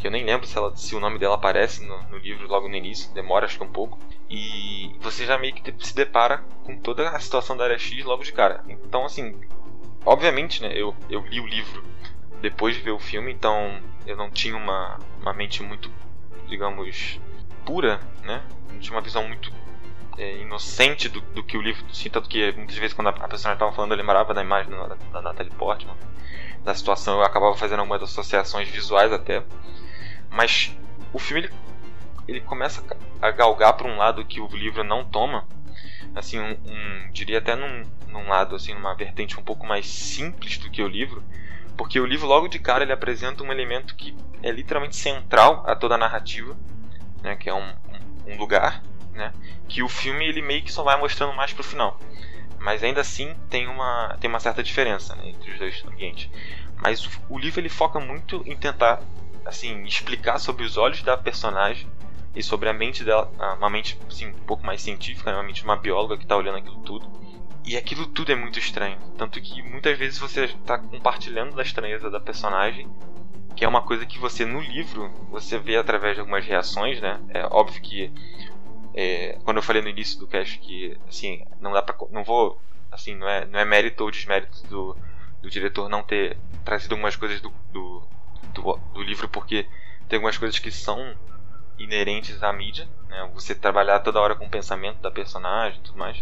[0.00, 2.66] que eu nem lembro se, ela, se o nome dela aparece no, no livro logo
[2.68, 3.98] no início, demora acho que um pouco.
[4.30, 8.24] E você já meio que se depara com toda a situação da área X logo
[8.24, 8.64] de cara.
[8.66, 9.38] Então, assim,
[10.06, 11.84] obviamente, né, eu, eu li o livro
[12.40, 15.90] depois de ver o filme, então eu não tinha uma, uma mente muito,
[16.48, 17.20] digamos,
[17.66, 18.42] pura, né?
[18.72, 19.52] Não tinha uma visão muito
[20.16, 23.28] é, inocente do, do que o livro tinha, tanto que muitas vezes quando a, a
[23.28, 25.94] personagem estava falando eu lembrava da imagem da, da Natalie Portman,
[26.64, 29.42] da situação, eu acabava fazendo algumas associações visuais até.
[30.30, 30.76] Mas
[31.12, 31.52] o filme ele,
[32.28, 32.82] ele começa
[33.20, 35.46] a galgar para um lado que o livro não toma,
[36.14, 40.58] assim, um, um- diria até num, num lado assim, numa vertente um pouco mais simples
[40.58, 41.22] do que o livro,
[41.76, 45.74] porque o livro logo de cara ele apresenta um elemento que é literalmente central a
[45.74, 46.56] toda a narrativa,
[47.22, 47.74] né, que é um,
[48.26, 49.32] um- lugar, né,
[49.68, 51.98] que o filme ele meio que só vai mostrando mais pro final.
[52.58, 56.30] Mas ainda assim tem uma, tem uma certa diferença né, entre os dois ambientes.
[56.76, 59.00] Mas o, o livro ele foca muito em tentar
[59.44, 61.88] assim explicar sobre os olhos da personagem
[62.34, 65.60] e sobre a mente dela, uma mente assim, um pouco mais científica, né, uma mente
[65.60, 67.10] de uma bióloga que está olhando aquilo tudo.
[67.64, 72.10] E aquilo tudo é muito estranho, tanto que muitas vezes você está compartilhando da estranheza
[72.10, 72.88] da personagem,
[73.54, 77.20] que é uma coisa que você no livro você vê através de algumas reações, né?
[77.28, 78.10] É óbvio que
[78.94, 82.60] é, quando eu falei no início do cast que assim não dá para não vou
[82.90, 84.96] assim não é não é mérito ou desmérito do,
[85.42, 88.02] do diretor não ter trazido algumas coisas do, do,
[88.50, 89.66] do, do livro porque
[90.08, 91.16] tem algumas coisas que são
[91.78, 93.30] inerentes à mídia né?
[93.32, 96.18] você trabalhar toda hora com o pensamento da personagem e tudo mais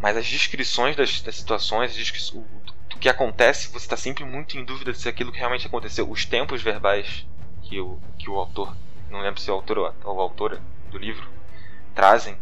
[0.00, 2.40] mas as descrições das, das situações o,
[2.88, 6.24] do que acontece você está sempre muito em dúvida se aquilo que realmente aconteceu os
[6.24, 7.26] tempos verbais
[7.62, 8.74] que o, que o autor
[9.10, 11.28] não lembro se o autor ou a autora do livro
[11.94, 12.36] trazem,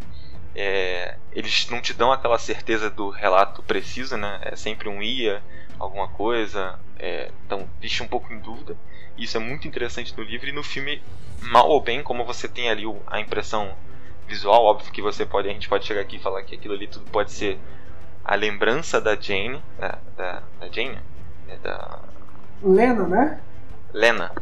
[0.54, 4.40] é, eles não te dão aquela certeza do relato preciso, né?
[4.42, 5.42] É sempre um ia,
[5.78, 8.76] alguma coisa, é, então deixa um pouco em dúvida.
[9.16, 11.02] Isso é muito interessante no livro e no filme,
[11.40, 13.74] mal ou bem, como você tem ali a impressão
[14.26, 16.86] visual, óbvio que você pode, a gente pode chegar aqui e falar que aquilo ali
[16.86, 17.58] tudo pode ser
[18.24, 20.98] a lembrança da Jane, da, da, da Jane,
[21.48, 22.00] é da
[22.62, 23.40] Lena, né?
[23.92, 24.32] Lena,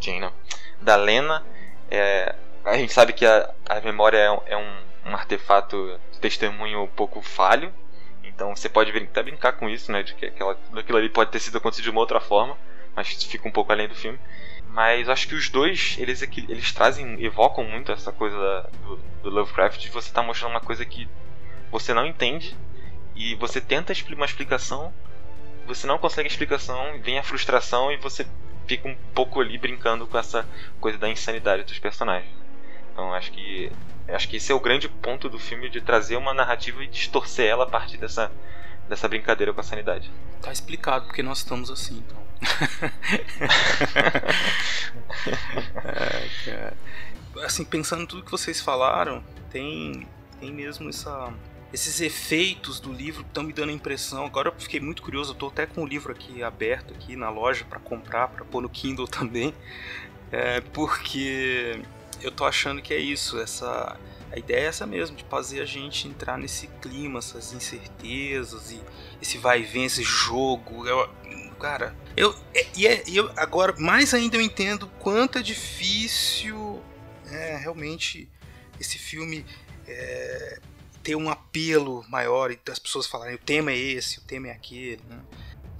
[0.00, 0.32] Jane, não.
[0.80, 1.44] da Lena.
[1.90, 6.18] É, a gente sabe que a, a memória é, um, é um, um artefato de
[6.18, 7.72] testemunho um pouco falho,
[8.38, 10.04] então você pode até brincar com isso, né?
[10.04, 12.56] De que aquela, aquilo ali pode ter sido acontecido de uma outra forma,
[12.94, 14.16] mas fica um pouco além do filme.
[14.68, 19.30] Mas acho que os dois, eles, eles trazem, evocam muito essa coisa da, do, do
[19.30, 21.08] Lovecraft de você estar tá mostrando uma coisa que
[21.68, 22.56] você não entende
[23.16, 24.94] e você tenta uma explicação,
[25.66, 28.24] você não consegue explicação, vem a frustração e você
[28.68, 30.46] fica um pouco ali brincando com essa
[30.80, 32.30] coisa da insanidade dos personagens.
[32.98, 33.70] Então acho que
[34.08, 37.46] acho que esse é o grande ponto do filme de trazer uma narrativa e distorcer
[37.46, 38.28] ela a partir dessa
[38.88, 40.10] dessa brincadeira com a sanidade.
[40.42, 42.18] Tá explicado porque nós estamos assim, então.
[45.84, 46.76] é, cara.
[47.44, 50.08] Assim, pensando em tudo que vocês falaram, tem,
[50.40, 51.32] tem mesmo essa,
[51.72, 54.26] esses efeitos do livro estão me dando a impressão.
[54.26, 57.30] Agora eu fiquei muito curioso, eu tô até com o livro aqui aberto aqui na
[57.30, 59.54] loja para comprar, para pôr no Kindle também.
[60.32, 61.80] É, porque
[62.20, 63.98] eu tô achando que é isso, essa
[64.30, 68.80] a ideia é essa mesmo, de fazer a gente entrar nesse clima, essas incertezas e
[69.22, 70.86] esse vai e vem, esse jogo.
[70.86, 71.08] Eu,
[71.58, 76.82] cara, eu, é, e é, eu agora mais ainda eu entendo quanto é difícil
[77.30, 78.28] é, realmente
[78.78, 79.46] esse filme
[79.86, 80.60] é,
[81.02, 84.50] ter um apelo maior e as pessoas falarem o tema é esse, o tema é
[84.52, 85.00] aquele.
[85.08, 85.20] Né?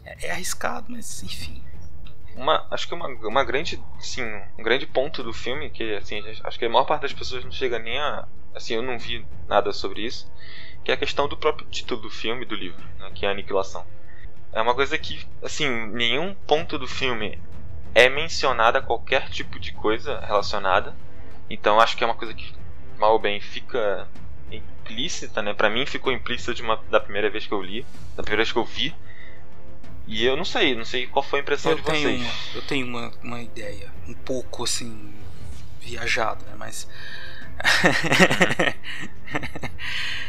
[0.04, 1.62] É, é, arriscado, mas enfim.
[2.34, 4.22] Uma, acho que uma, uma grande, sim,
[4.56, 7.50] um grande ponto do filme que assim, acho que a maior parte das pessoas não
[7.50, 10.30] chega nem a, assim, eu não vi nada sobre isso,
[10.84, 13.32] que é a questão do próprio título do filme, do livro, né, que é a
[13.32, 13.84] aniquilação.
[14.52, 17.38] É uma coisa que, assim, nenhum ponto do filme
[17.94, 20.96] é mencionada qualquer tipo de coisa relacionada.
[21.50, 22.54] Então acho que é uma coisa que
[22.98, 24.08] mal ou bem fica
[24.50, 25.52] implícita, né?
[25.52, 27.84] Para mim ficou implícita de uma, da primeira vez que eu li,
[28.16, 28.94] da primeira vez que eu vi.
[30.10, 32.20] E eu não sei, não sei qual foi a impressão eu de tenho vocês.
[32.22, 35.12] Uma, eu tenho uma, uma ideia, um pouco assim,
[35.80, 36.54] viajada, né?
[36.58, 36.88] Mas.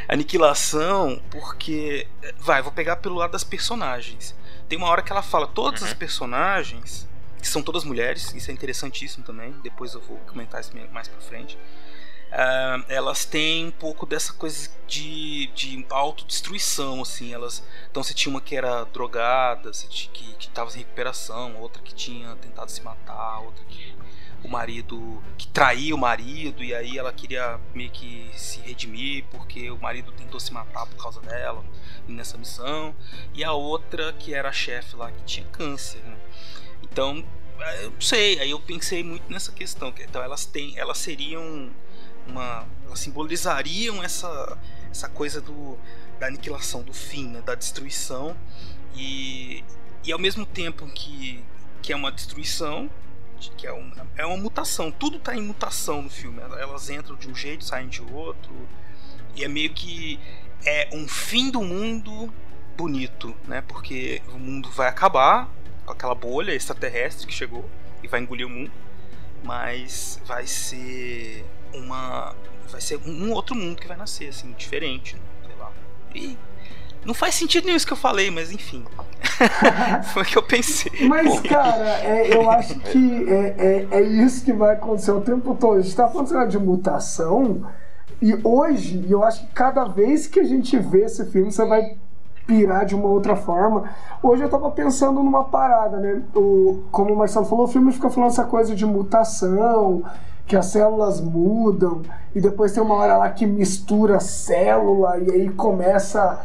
[0.08, 2.08] Aniquilação, porque.
[2.40, 4.36] Vai, vou pegar pelo lado das personagens.
[4.68, 5.98] Tem uma hora que ela fala, todas as Uhum.
[5.98, 7.08] personagens,
[7.42, 11.20] que são todas mulheres, isso é interessantíssimo também, depois eu vou comentar isso mais pra
[11.22, 11.58] frente.
[12.32, 17.34] Ah, elas têm um pouco dessa coisa de, de autodestruição, assim.
[17.34, 21.94] Elas, então você tinha uma que era drogada, que, que tava em recuperação, outra que
[21.94, 23.96] tinha tentado se matar, outra que
[24.44, 29.70] o marido que traía o marido e aí ela queria meio que se redimir porque
[29.70, 31.64] o marido tentou se matar por causa dela
[32.08, 32.96] nessa missão
[33.34, 36.18] e a outra que era a chefe lá que tinha câncer né?
[36.82, 37.24] então
[37.82, 41.70] eu não sei aí eu pensei muito nessa questão que então elas têm elas seriam
[42.30, 44.58] uma elas simbolizariam essa
[44.92, 45.78] essa coisa do
[46.20, 47.42] da aniquilação do fim né?
[47.42, 48.36] da destruição
[48.96, 49.64] e
[50.04, 51.44] e ao mesmo tempo que
[51.82, 52.90] que é uma destruição
[53.48, 54.92] que é uma, é uma mutação.
[54.92, 56.42] Tudo tá em mutação no filme.
[56.42, 58.52] Elas entram de um jeito, saem de outro.
[59.36, 60.20] E é meio que
[60.66, 62.34] é um fim do mundo
[62.76, 63.62] bonito, né?
[63.62, 65.50] Porque o mundo vai acabar
[65.86, 67.70] com aquela bolha extraterrestre que chegou
[68.04, 68.72] e vai engolir o mundo,
[69.44, 72.36] mas vai ser uma
[72.70, 75.22] vai ser um outro mundo que vai nascer assim, diferente, né?
[75.48, 75.72] sei lá.
[76.14, 76.38] E
[77.06, 78.86] não faz sentido nenhum isso que eu falei, mas enfim.
[80.14, 81.08] Foi o que eu pensei.
[81.08, 85.56] Mas, cara, é, eu acho que é, é, é isso que vai acontecer o tempo
[85.56, 85.80] todo.
[85.80, 87.66] A gente tá falando de mutação,
[88.22, 91.98] e hoje, eu acho que cada vez que a gente vê esse filme, você vai
[92.50, 93.84] pirar de uma outra forma.
[94.24, 96.24] Hoje eu tava pensando numa parada, né?
[96.36, 100.02] O, como o Marcelo falou, o filme fica falando essa coisa de mutação,
[100.48, 102.02] que as células mudam,
[102.34, 106.44] e depois tem uma hora lá que mistura célula, e aí começa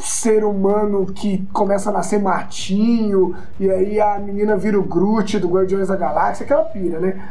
[0.00, 5.48] ser humano que começa a nascer matinho, e aí a menina vira o Groot do
[5.48, 7.22] Guardiões da Galáxia, aquela pira, né?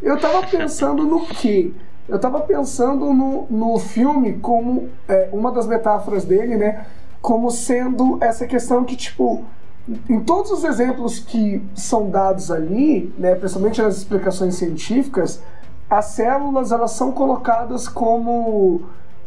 [0.00, 1.72] Eu tava pensando no quê?
[2.08, 6.86] Eu tava pensando no, no filme como é, uma das metáforas dele, né?
[7.20, 9.44] Como sendo essa questão que, tipo,
[10.08, 15.42] em todos os exemplos que são dados ali, né, principalmente nas explicações científicas,
[15.88, 18.82] as células elas são colocadas como,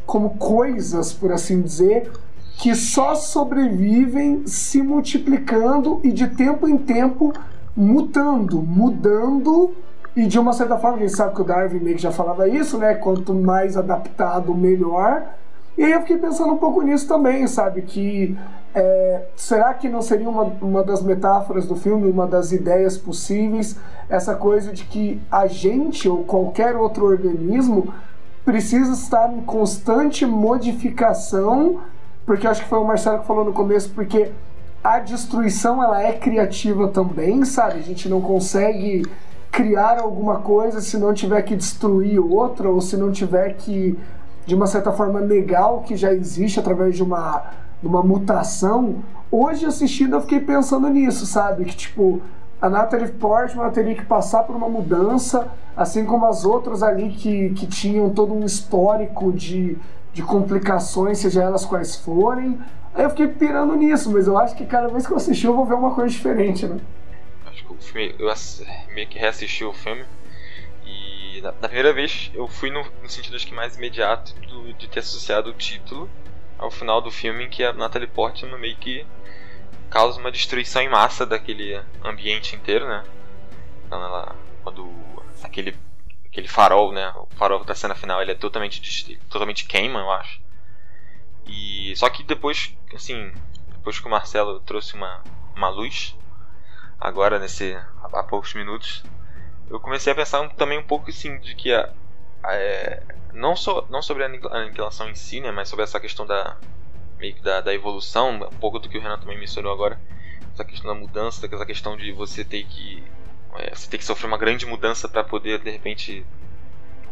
[0.05, 2.11] como coisas, por assim dizer,
[2.57, 7.31] que só sobrevivem se multiplicando e de tempo em tempo
[7.75, 9.73] mutando, mudando
[10.15, 12.47] E de uma certa forma, a gente sabe que o Darwin meio que já falava
[12.47, 12.95] isso, né?
[12.95, 15.23] Quanto mais adaptado, melhor.
[15.79, 17.83] E aí eu fiquei pensando um pouco nisso também, sabe?
[17.83, 18.37] Que
[18.75, 23.77] é, será que não seria uma, uma das metáforas do filme, uma das ideias possíveis,
[24.09, 27.93] essa coisa de que a gente ou qualquer outro organismo
[28.43, 31.79] precisa estar em constante modificação,
[32.25, 34.33] porque acho que foi o Marcelo que falou no começo, porque
[34.83, 37.79] a destruição ela é criativa também, sabe?
[37.79, 39.05] A gente não consegue
[39.49, 43.97] criar alguma coisa se não tiver que destruir outra ou se não tiver que
[44.49, 47.43] de uma certa forma negar o que já existe através de uma,
[47.83, 49.03] uma mutação.
[49.31, 51.65] Hoje assistindo eu fiquei pensando nisso, sabe?
[51.65, 52.19] Que tipo,
[52.59, 55.47] a Natalie Portman teria que passar por uma mudança,
[55.77, 59.77] assim como as outras ali que, que tinham todo um histórico de,
[60.11, 62.59] de complicações, seja elas quais forem.
[62.95, 65.55] Aí eu fiquei pirando nisso, mas eu acho que cada vez que eu assistir eu
[65.55, 66.79] vou ver uma coisa diferente, né?
[67.45, 68.15] Acho que o filme.
[68.17, 68.33] Eu
[68.95, 70.03] meio que reassisti o filme.
[71.39, 74.73] E na, na primeira vez eu fui no, no sentido acho que mais imediato do-
[74.73, 76.09] de ter associado o título
[76.57, 79.07] ao final do filme em que a Natalie Portman meio que
[79.89, 83.05] causa uma destruição em massa daquele ambiente inteiro, né?
[83.87, 84.35] Quando ela.
[84.63, 85.77] Quando aquele.
[86.25, 87.09] aquele farol, né?
[87.15, 90.41] O farol da cena final ele é totalmente, totalmente queima, eu acho.
[91.45, 91.95] E.
[91.95, 93.31] Só que depois, assim.
[93.77, 95.23] Depois que o Marcelo trouxe uma,
[95.55, 96.17] uma luz
[96.99, 97.73] agora nesse
[98.03, 99.03] há poucos minutos,
[99.69, 101.89] eu comecei a pensar um- também um pouco assim de que a,
[102.43, 103.01] a- é,
[103.33, 106.25] não só não sobre a aniqui- a aniquilação em si, né, mas sobre essa questão
[106.25, 106.57] da
[107.19, 109.99] meio que da, da evolução, um pouco do que o Renan também mencionou agora,
[110.53, 113.03] essa questão da mudança, essa questão de você ter que
[113.57, 116.25] é, você ter que sofrer uma grande mudança para poder de repente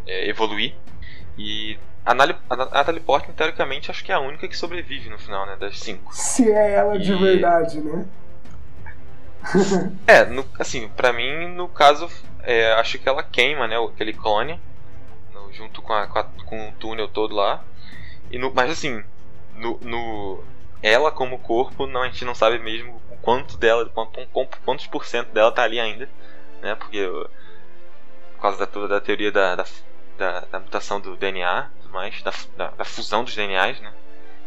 [0.05, 0.73] é, evoluir
[1.37, 5.57] e a Natalie, Portman teoricamente acho que é a única que sobrevive no final, né,
[5.57, 6.15] das cinco.
[6.15, 8.07] Se é ela de E- verdade, né?
[10.07, 12.09] É, no- assim, pra mim, no caso,
[12.47, 14.59] é, acho que ela queima, né, aquele clone,
[15.33, 17.63] no- junto com, a, com, a- com o túnel todo lá.
[18.31, 19.03] E no, mas assim,
[19.55, 20.43] no, no-
[20.81, 25.05] ela como corpo, não, a gente não sabe mesmo quanto dela, quanto, quanto- quantos por
[25.05, 26.09] cento dela tá ali ainda,
[26.61, 27.07] né, porque
[28.35, 29.65] por causa da, toda da teoria da, da,
[30.17, 33.93] da- da mutação do DNA tudo mais, da, da, da fusão dos DNAs, né.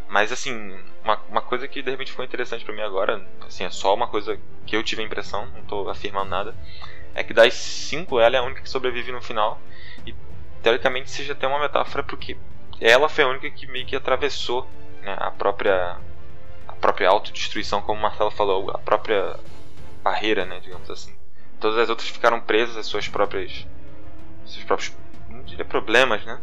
[0.09, 0.53] Mas assim,
[1.05, 4.09] uma, uma coisa que de repente foi interessante pra mim agora, assim, é só uma
[4.09, 6.57] coisa que eu tive a impressão, não tô afirmando nada,
[7.15, 9.61] é que das cinco ela é a única que sobrevive no final.
[10.07, 10.15] E
[10.63, 12.37] teoricamente seja até uma metáfora porque
[12.81, 14.67] ela foi a única que meio que atravessou
[15.03, 15.99] né, a própria
[16.69, 19.39] a própria autodestruição, como o Marcelo falou, a própria
[20.03, 21.15] barreira, né, digamos assim.
[21.59, 23.67] Todas as outras ficaram presas às suas próprias
[24.47, 24.97] seus próprios
[25.29, 26.41] não diria problemas, né?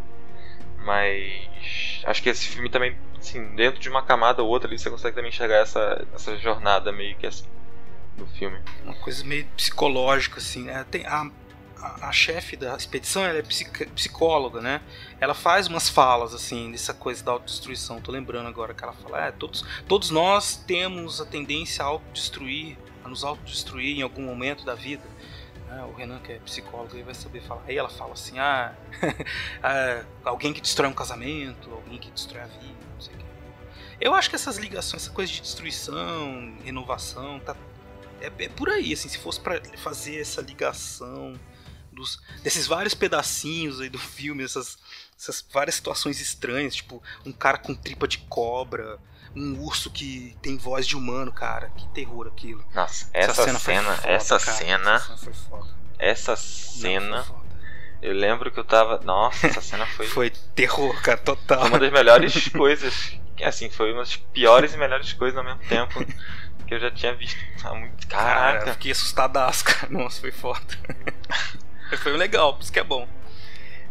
[0.79, 4.89] Mas acho que esse filme também, assim, dentro de uma camada ou outra ali, você
[4.89, 7.45] consegue também enxergar essa, essa jornada meio que assim
[8.17, 8.59] no filme.
[8.83, 10.85] Uma coisa meio psicológica, assim, né?
[10.89, 11.29] Tem a,
[11.79, 14.81] a, a chefe da expedição, ela é psic- psicóloga, né?
[15.19, 18.01] Ela faz umas falas, assim, dessa coisa da autodestruição.
[18.01, 22.77] Tô lembrando agora que ela fala, é, todos, todos nós temos a tendência a autodestruir,
[23.03, 25.03] a nos autodestruir em algum momento da vida.
[25.67, 25.83] né?
[25.83, 27.63] o Renan, que é psicólogo, ele vai saber falar.
[27.67, 28.73] Aí ela fala assim, ah,
[29.61, 33.25] ah, alguém que destrói um casamento, alguém que destrói a vida, não sei o quê.
[33.99, 37.55] Eu acho que essas ligações, essa coisa de destruição, renovação, tá
[38.21, 41.39] é, é por aí, assim, se fosse pra fazer essa ligação
[41.91, 44.77] dos, desses vários pedacinhos aí do filme, essas,
[45.19, 48.99] essas várias situações estranhas, tipo um cara com tripa de cobra,
[49.35, 52.63] um urso que tem voz de humano, cara, que terror aquilo.
[52.73, 55.67] Nossa, essa, cena, foi foda, essa cara, cena, essa cena foi foda.
[55.99, 57.25] essa cena,
[58.01, 61.61] eu lembro que eu tava, nossa, essa cena foi, Foi terror, cara, total.
[61.61, 63.13] foi uma das melhores coisas,
[63.43, 66.03] assim, foi uma das piores e melhores coisas ao mesmo tempo
[66.67, 68.73] que eu já tinha visto há muito, Cara, eu caraca.
[68.73, 69.87] fiquei assustadaço, cara.
[69.91, 70.59] Nossa, foi foda.
[71.97, 73.07] foi legal, por isso que é bom.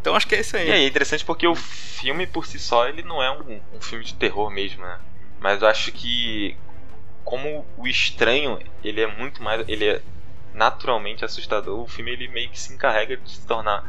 [0.00, 0.68] Então acho que é isso aí.
[0.68, 4.04] E é interessante porque o filme por si só, ele não é um, um filme
[4.04, 4.98] de terror mesmo, né?
[5.40, 6.56] Mas eu acho que
[7.24, 10.02] como o estranho, ele é muito mais, ele é
[10.54, 13.84] naturalmente assustador, o filme ele meio que se encarrega de se tornar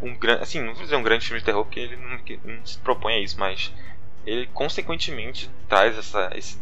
[0.00, 2.38] um grande, assim, não vou dizer um grande filme de terror porque ele não, que-
[2.44, 3.72] não se propõe a isso, mas
[4.24, 6.58] ele consequentemente traz essa, esse,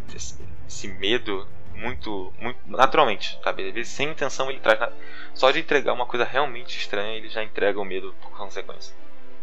[0.67, 3.69] esse medo muito, muito naturalmente, sabe?
[3.69, 4.91] Às vezes sem intenção ele traz, na-
[5.35, 8.95] só de entregar uma coisa realmente estranha ele já entrega o medo por consequência.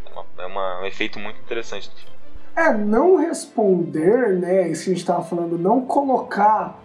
[0.06, 2.12] É, uma- é uma- um efeito muito interessante do filme.
[2.56, 4.68] É, não responder, né?
[4.70, 6.80] Isso que a gente tava falando, não colocar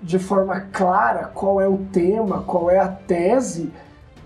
[0.00, 3.72] de forma clara qual é o tema, qual é a tese.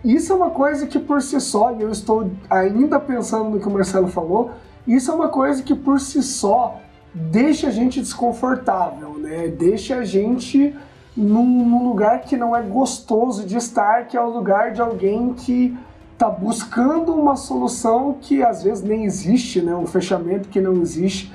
[0.05, 3.67] Isso é uma coisa que por si só, e eu estou ainda pensando no que
[3.69, 4.53] o Marcelo falou,
[4.87, 6.79] isso é uma coisa que por si só
[7.15, 9.49] deixa a gente desconfortável, né?
[9.49, 10.75] Deixa a gente
[11.17, 15.35] num, num lugar que não é gostoso de estar, que é o lugar de alguém
[15.35, 15.77] que
[16.17, 19.75] tá buscando uma solução que às vezes nem existe, né?
[19.75, 21.33] Um fechamento que não existe.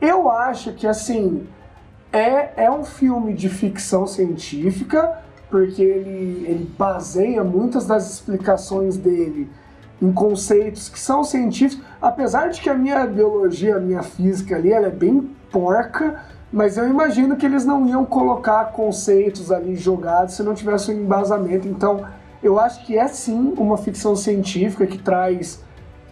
[0.00, 1.46] Eu acho que assim
[2.12, 5.18] é, é um filme de ficção científica,
[5.48, 9.48] porque ele, ele baseia muitas das explicações dele
[10.00, 14.72] em conceitos que são científicos, apesar de que a minha biologia, a minha física ali,
[14.72, 16.22] ela é bem porca,
[16.52, 20.94] mas eu imagino que eles não iam colocar conceitos ali jogados se não tivesse um
[20.94, 21.68] embasamento.
[21.68, 22.04] Então,
[22.42, 25.62] eu acho que é sim uma ficção científica que traz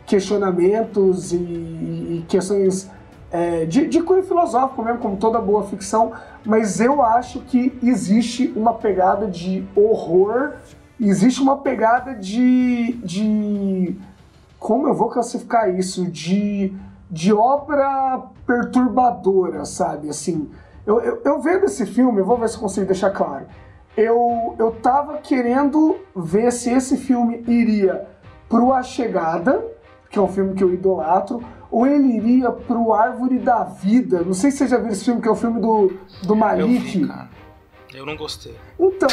[0.06, 2.90] questionamentos e, e questões
[3.30, 6.12] é, de, de cunho filosófico mesmo, como toda boa ficção,
[6.44, 10.52] mas eu acho que existe uma pegada de horror,
[11.00, 12.92] existe uma pegada de.
[13.04, 13.96] de
[14.58, 16.06] como eu vou classificar isso?
[16.06, 16.72] De,
[17.10, 20.08] de obra perturbadora, sabe?
[20.08, 20.50] Assim,
[20.86, 23.46] eu, eu, eu vendo esse filme, eu vou ver se consigo deixar claro.
[23.96, 28.06] Eu, eu tava querendo ver se esse filme iria
[28.48, 29.64] pro A Chegada,
[30.10, 34.22] que é um filme que eu idolatro, ou ele iria pro Árvore da Vida.
[34.22, 35.92] Não sei se você já viu esse filme, que é o filme do,
[36.22, 37.06] do Malik.
[37.94, 38.54] Eu não gostei.
[38.78, 39.08] Então,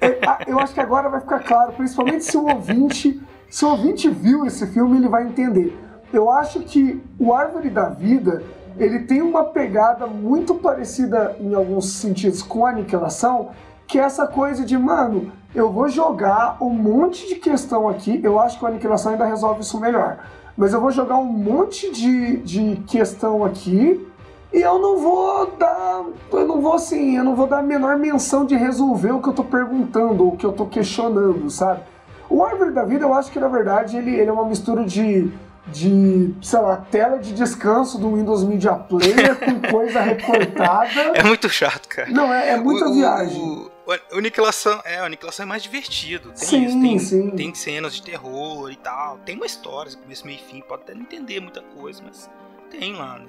[0.00, 4.08] é, eu acho que agora vai ficar claro, principalmente se o ouvinte, se o ouvinte
[4.08, 5.76] viu esse filme, ele vai entender.
[6.12, 8.42] Eu acho que o Árvore da Vida,
[8.78, 13.50] ele tem uma pegada muito parecida em alguns sentidos com a Aniquilação,
[13.86, 18.38] que é essa coisa de, mano, eu vou jogar um monte de questão aqui, eu
[18.38, 20.24] acho que a Aniquilação ainda resolve isso melhor,
[20.56, 24.06] mas eu vou jogar um monte de, de questão aqui
[24.52, 26.04] e eu não vou dar.
[26.32, 29.28] Eu não vou assim, eu não vou dar a menor menção de resolver o que
[29.28, 31.82] eu tô perguntando, ou o que eu tô questionando, sabe?
[32.28, 35.30] O Árvore da Vida, eu acho que na verdade ele, ele é uma mistura de.
[35.66, 41.00] De, sei lá, tela de descanso do Windows Media Player com coisa recortada.
[41.14, 42.10] É muito chato, cara.
[42.10, 43.40] Não, é, é muita O- o- viagem.
[43.40, 43.70] O,
[44.14, 46.28] o Aniquilação, é, o é mais divertido.
[46.30, 47.30] Tem, Sim, isso, tem, sim.
[47.36, 49.18] tem cenas de terror e tal.
[49.18, 50.60] Tem uma história, começo, meio e fim.
[50.60, 52.28] Pode até não entender muita coisa, mas
[52.70, 53.26] tem lá, né?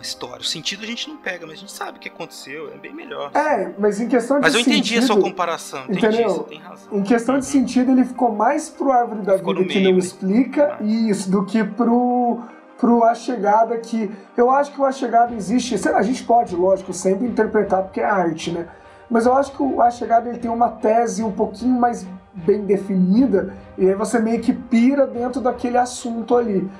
[0.00, 0.40] Uma, história.
[0.40, 2.72] O sentido a gente não pega, mas a gente sabe o que aconteceu.
[2.72, 3.30] É bem melhor.
[3.34, 5.84] É, mas em questão de mas eu entendi a sentido, sua comparação.
[5.84, 6.30] Entendi, entendeu?
[6.30, 6.88] você tem razão.
[6.92, 9.88] Em questão de sentido, ele ficou mais pro Árvore da Ficou Vida no que meio,
[9.90, 9.98] não né?
[9.98, 12.40] explica isso do que pro,
[12.78, 14.10] pro A Chegada que.
[14.36, 15.76] Eu acho que o A Chegada existe.
[15.88, 18.66] A gente pode, lógico, sempre interpretar porque é arte, né?
[19.10, 22.64] Mas eu acho que o A Chegada ele tem uma tese um pouquinho mais bem
[22.64, 26.70] definida e aí você meio que pira dentro daquele assunto ali.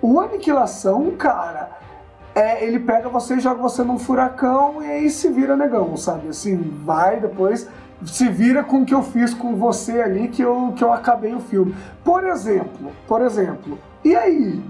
[0.00, 1.81] O Aniquilação, cara,
[2.34, 6.28] é, ele pega você e joga você num furacão e aí se vira negão, sabe?
[6.28, 7.68] Assim, vai depois,
[8.04, 11.34] se vira com o que eu fiz com você ali que eu, que eu acabei
[11.34, 11.74] o filme.
[12.02, 14.62] Por exemplo, por exemplo, e aí?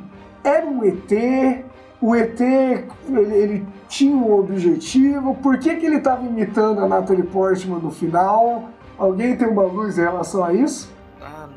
[0.45, 1.65] Era um ET,
[2.01, 7.23] o ET ele, ele tinha um objetivo, por que, que ele estava imitando a Natalie
[7.23, 8.69] Portman no final?
[8.99, 10.93] Alguém tem uma luz em relação a isso?
[11.21, 11.49] Ah,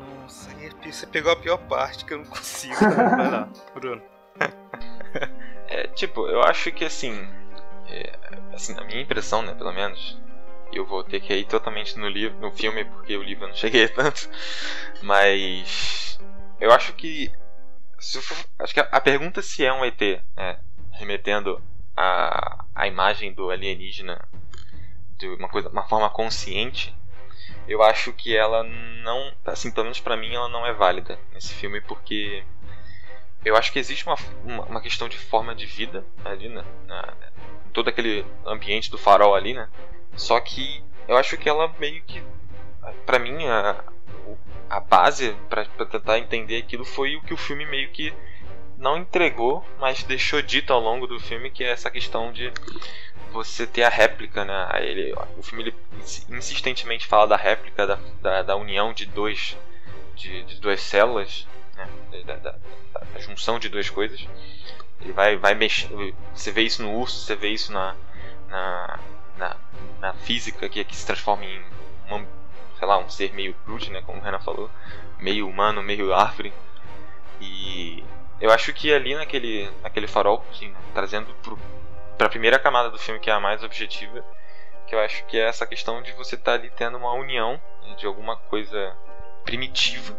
[0.60, 2.76] aí Você pegou a pior parte que eu não consigo.
[2.78, 4.15] Vai lá, Bruno.
[5.76, 7.12] É, tipo, eu acho que assim,
[7.88, 8.18] é,
[8.54, 10.18] assim, na minha impressão, né, pelo menos,
[10.72, 13.54] eu vou ter que ir totalmente no livro, no filme, porque o livro eu não
[13.56, 14.26] cheguei tanto,
[15.02, 16.18] mas
[16.58, 17.30] eu acho que
[18.22, 20.58] for- acho que a, a pergunta se é um ET, né,
[20.92, 21.62] remetendo
[21.96, 24.18] a, a imagem do alienígena
[25.18, 26.94] de uma coisa, uma forma consciente,
[27.68, 31.54] eu acho que ela não, assim, pelo menos pra mim, ela não é válida nesse
[31.54, 32.44] filme porque
[33.46, 36.64] eu acho que existe uma, uma, uma questão de forma de vida ali, né?
[36.86, 37.14] Na,
[37.66, 39.68] em todo aquele ambiente do farol ali, né?
[40.16, 42.22] Só que eu acho que ela meio que,
[43.04, 43.84] pra mim, a,
[44.68, 48.12] a base pra tentar entender aquilo foi o que o filme meio que
[48.76, 52.52] não entregou, mas deixou dito ao longo do filme, que é essa questão de
[53.32, 54.68] você ter a réplica, né?
[54.82, 59.56] Ele, o filme ele insi- insistentemente fala da réplica, da, da, da união de dois
[60.14, 61.88] de, de duas células, né?
[62.24, 62.50] Da, da-
[62.94, 64.26] da- junção de duas coisas.
[65.00, 65.88] Ele vai, vai mexer.
[66.34, 67.94] Você vê isso no urso, você vê isso na,
[68.48, 68.98] na,
[69.38, 69.56] na,
[70.00, 71.62] na física que, que se transforma em
[72.08, 72.26] uma,
[72.78, 74.02] sei lá, um ser meio brute, né?
[74.02, 74.70] Como o Renan falou,
[75.18, 76.52] meio humano, meio árvore.
[77.40, 78.02] E
[78.40, 81.58] eu acho que ali naquele, naquele farol, assim, né, trazendo pro,
[82.16, 84.24] pra primeira camada do filme, que é a mais objetiva,
[84.86, 87.60] que eu acho que é essa questão de você estar ali tendo uma união
[87.98, 88.96] de alguma coisa
[89.44, 90.16] primitiva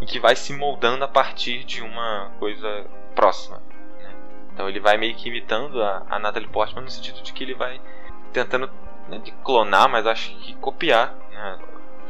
[0.00, 3.60] e que vai se moldando a partir de uma coisa próxima.
[3.98, 4.14] né?
[4.52, 7.54] Então ele vai meio que imitando a, a Natalie Portman no sentido de que ele
[7.54, 7.80] vai
[8.32, 8.70] tentando
[9.08, 11.58] não de clonar, mas acho que copiar né,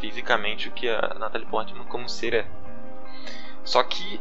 [0.01, 2.47] fisicamente o que a Natalie Portman como ser é.
[3.65, 4.21] Só que,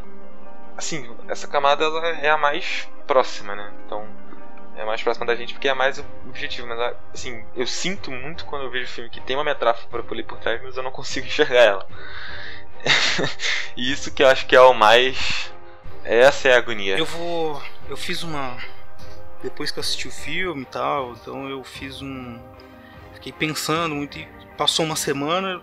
[0.76, 3.72] assim, essa camada ela é a mais próxima, né?
[3.84, 4.06] Então
[4.76, 6.66] é mais próxima da gente porque é mais objetiva.
[6.66, 10.22] Mas, assim, eu sinto muito quando eu vejo filme que tem uma metráfora por ali
[10.22, 11.86] por trás, mas eu não consigo enxergar ela.
[13.76, 15.50] E isso que eu acho que é o mais.
[16.04, 16.96] Essa é a agonia.
[16.98, 17.62] Eu vou.
[17.88, 18.56] Eu fiz uma.
[19.42, 22.38] Depois que eu assisti o filme e tal, então eu fiz um.
[23.14, 25.60] Fiquei pensando muito e passou uma semana,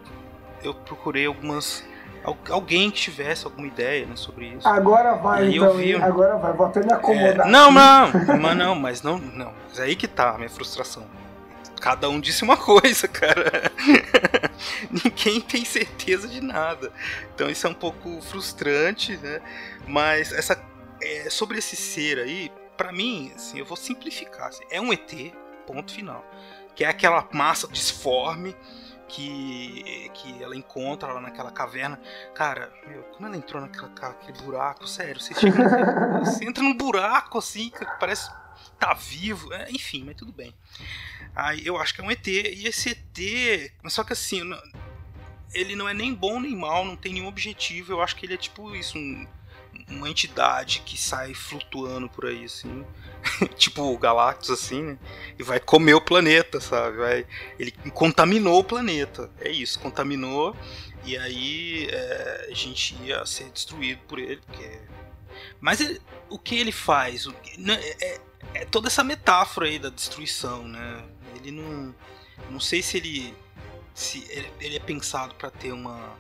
[0.64, 1.84] eu procurei algumas.
[2.24, 4.68] al- Alguém que tivesse alguma ideia né, sobre isso.
[4.68, 6.54] Agora vai, E eu então, vi Agora vai.
[6.54, 7.48] Vou até me É, acomodar.
[7.48, 8.18] não, aqui.
[8.28, 9.54] não, mas não, mas não, não.
[9.70, 11.06] Mas aí que tá a minha frustração.
[11.86, 13.72] Cada um disse uma coisa, cara.
[14.90, 16.92] Ninguém tem certeza de nada.
[17.36, 19.40] Então isso é um pouco frustrante, né?
[19.88, 20.60] Mas essa
[21.00, 24.48] é, sobre esse ser aí, pra mim, assim, eu vou simplificar.
[24.48, 25.14] assim, é um ET,
[25.68, 26.26] ponto final.
[26.76, 28.56] Que é aquela massa disforme
[29.08, 32.02] que, que ela encontra lá naquela caverna.
[32.34, 35.56] Cara, meu, quando ela entrou naquela, naquele buraco, sério, você chega.
[36.26, 38.28] você entra num buraco assim, que parece
[38.80, 40.52] tá vivo, é, enfim, mas tudo bem.
[41.36, 44.42] Aí eu acho que é um ET, e esse ET, só que assim,
[45.54, 48.36] ele não é nem bom nem mal, não tem nenhum objetivo, eu acho que ele
[48.36, 49.28] é tipo isso, um-
[49.90, 52.86] uma entidade que sai flutuando por aí, assim,
[53.58, 54.98] tipo o Galactus, assim, né?
[55.38, 56.98] E vai comer o planeta, sabe?
[56.98, 57.28] Vai,
[57.60, 60.56] ele contaminou o planeta, é isso, contaminou,
[61.04, 64.80] e aí é, a gente ia ser destruído por ele, porque...
[65.60, 67.28] Mas ele- o que ele faz?
[67.28, 68.20] O né, é,
[68.56, 71.04] é toda essa metáfora aí da destruição, né?
[71.46, 71.96] Ele não.
[72.50, 73.36] Não sei se ele.
[73.94, 74.28] Se
[74.60, 76.18] ele, é pensado pra ter uma,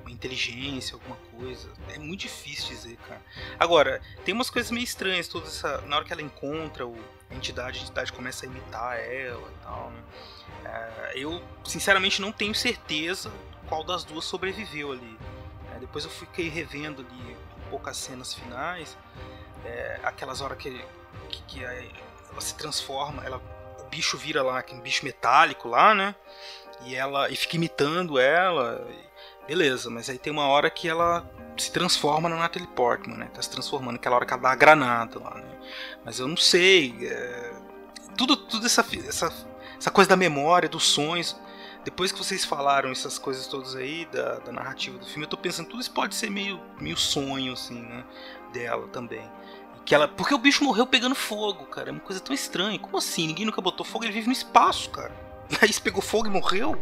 [0.00, 1.68] uma inteligência, alguma coisa.
[1.92, 3.20] É muito difícil dizer, cara.
[3.58, 5.82] Agora, tem umas coisas meio estranhas, toda essa.
[5.82, 6.96] Na hora que ela encontra o,
[7.30, 10.02] a entidade, a entidade começa a imitar ela e tal, né?
[10.64, 13.30] É, eu, sinceramente, não tenho certeza
[13.68, 15.18] qual das duas sobreviveu ali.
[15.74, 17.36] É, depois eu fiquei revendo ali
[17.66, 18.96] um pouco as cenas finais.
[19.64, 20.70] É, aquelas horas que,
[21.28, 23.40] que, que ela se transforma, ela,
[23.94, 26.14] bicho vira lá, aquele bicho metálico lá, né?
[26.84, 28.86] E ela e fica imitando ela.
[29.46, 31.24] beleza, mas aí tem uma hora que ela
[31.56, 33.30] se transforma na Natalie Portman, né?
[33.32, 35.58] Tá se transformando, aquela hora que ela dá a granada lá, né?
[36.04, 36.94] Mas eu não sei.
[37.02, 37.52] é,
[38.16, 39.32] Tudo, tudo essa, essa,
[39.78, 41.36] essa coisa da memória, dos sonhos.
[41.84, 45.36] Depois que vocês falaram essas coisas todas aí, da, da narrativa do filme, eu tô
[45.36, 48.04] pensando, tudo isso pode ser meio, meio sonho, assim, né?
[48.52, 49.30] Dela também.
[49.84, 51.90] Que ela, porque o bicho morreu pegando fogo, cara.
[51.90, 52.78] É uma coisa tão estranha.
[52.78, 53.26] Como assim?
[53.26, 55.12] Ninguém nunca botou fogo, ele vive no espaço, cara.
[55.60, 56.80] Aí se pegou fogo e morreu?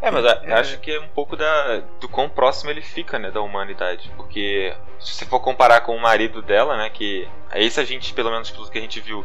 [0.00, 3.30] É, mas a- acho que é um pouco da, do quão próximo ele fica, né,
[3.30, 4.10] da humanidade.
[4.16, 8.30] Porque se você for comparar com o marido dela, né, que esse a gente, pelo
[8.30, 9.24] menos pelo que a gente viu,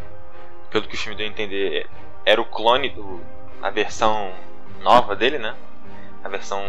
[0.69, 1.87] pelo que o filme deu a entender,
[2.25, 3.21] era o clone do
[3.61, 4.33] a versão
[4.81, 5.55] nova dele, né?
[6.23, 6.61] A versão,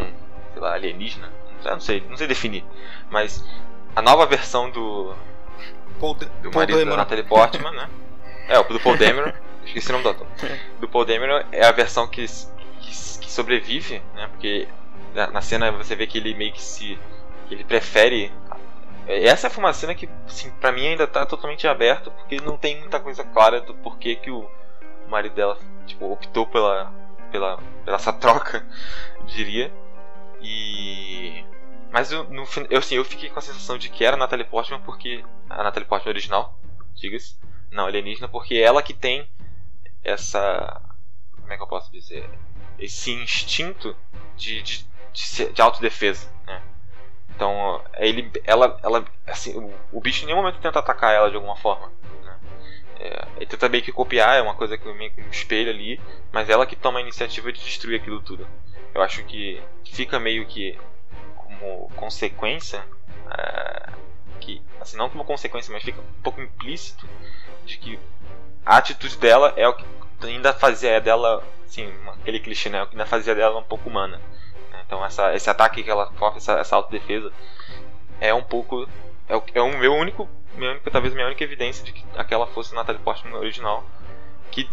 [0.52, 1.32] sei lá, alienígena.
[1.64, 2.64] Não sei, não sei definir.
[3.10, 3.44] Mas
[3.98, 5.12] a nova versão do,
[5.98, 6.96] Paul, De- do Paul marido da.
[6.96, 7.90] Natalie Portman, né?
[8.48, 9.32] É, o do Paul Dameron.
[9.64, 10.26] Esqueci o nome do ator.
[10.80, 14.28] Do Paul Dameron é a versão que, que, que sobrevive, né?
[14.28, 14.68] Porque
[15.14, 16.98] na, na cena você vê que ele meio que se...
[17.48, 18.32] que ele prefere...
[19.06, 22.78] Essa foi uma cena que, assim, pra mim ainda tá totalmente aberta, porque não tem
[22.78, 24.48] muita coisa clara do porquê que o,
[25.08, 26.92] marido dela, tipo, optou pela,
[27.32, 28.64] pela, pela essa troca,
[29.26, 29.72] diria.
[30.40, 31.44] E...
[31.90, 34.44] Mas eu, no, eu, assim, eu fiquei com a sensação de que era a Natalie
[34.44, 35.24] Portman porque...
[35.48, 36.58] A Natalie Portman original,
[36.94, 37.36] diga-se.
[37.70, 39.28] Não, alienígena, porque é ela que tem
[40.02, 40.80] essa.
[41.32, 42.28] Como é que eu posso dizer?
[42.78, 43.96] Esse instinto
[44.36, 46.62] de, de, de, de autodefesa, né?
[47.30, 51.36] Então, ele, ela, ela, assim, o, o bicho em nenhum momento tenta atacar ela de
[51.36, 51.92] alguma forma.
[52.24, 52.38] Né?
[52.98, 56.00] É, ele tenta meio que copiar, é uma coisa que meio que um espelho ali,
[56.32, 58.46] mas ela que toma a iniciativa de destruir aquilo tudo.
[58.94, 60.76] Eu acho que fica meio que
[61.58, 62.84] como consequência,
[63.30, 63.90] é,
[64.40, 67.06] que, assim, não como consequência, mas fica um pouco implícito
[67.64, 67.98] de que
[68.64, 69.84] a atitude dela é o que
[70.22, 72.82] ainda fazia dela, assim, aquele clichê, né?
[72.82, 74.20] O que ainda fazia dela um pouco humana.
[74.70, 74.82] né?
[74.86, 77.32] Então essa, esse ataque que ela sofre, essa, essa autodefesa,
[78.20, 78.88] é um pouco.
[79.28, 80.28] É o, é o meu único.
[80.54, 83.84] Minha única, talvez minha única evidência de que aquela fosse Natalie Portman original.
[84.50, 84.68] Que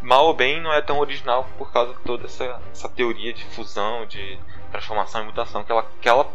[0.00, 3.44] mal ou bem não é tão original por causa de toda essa, essa teoria de
[3.44, 4.38] fusão, de
[4.70, 6.30] transformação e mutação que ela, que ela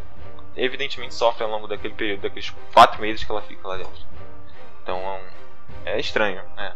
[0.55, 4.05] evidentemente sofre ao longo daquele período, daqueles quatro meses que ela fica lá dentro.
[4.81, 6.75] Então é um- é estranho, né?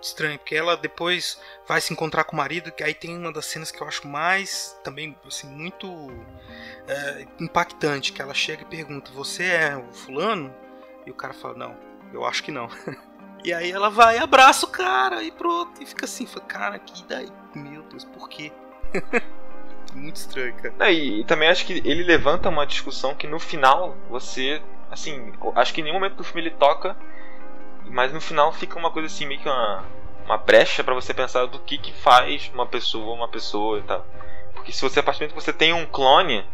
[0.00, 3.46] Estranho, porque ela depois vai se encontrar com o marido, que aí tem uma das
[3.46, 5.86] cenas que eu acho mais, também, assim, muito
[6.88, 10.54] é, impactante, que ela chega e pergunta, você é o fulano?
[11.04, 11.76] E o cara fala, não,
[12.12, 12.68] eu acho que não.
[13.44, 17.04] e aí ela vai, abraça o cara e pronto, e fica assim, fala, cara, que
[17.04, 17.28] daí?
[17.54, 18.52] Meu Deus, por quê?
[19.96, 20.74] muito estranho, cara.
[20.78, 24.60] Não, e, e também acho que ele levanta uma discussão que no final você.
[24.90, 26.96] Assim, acho que em nenhum momento do filme ele toca,
[27.86, 29.84] mas no final fica uma coisa assim, meio que uma,
[30.24, 34.06] uma brecha pra você pensar do que que faz uma pessoa uma pessoa e tal.
[34.54, 36.44] Porque se você, a partir do momento que você tem um clone,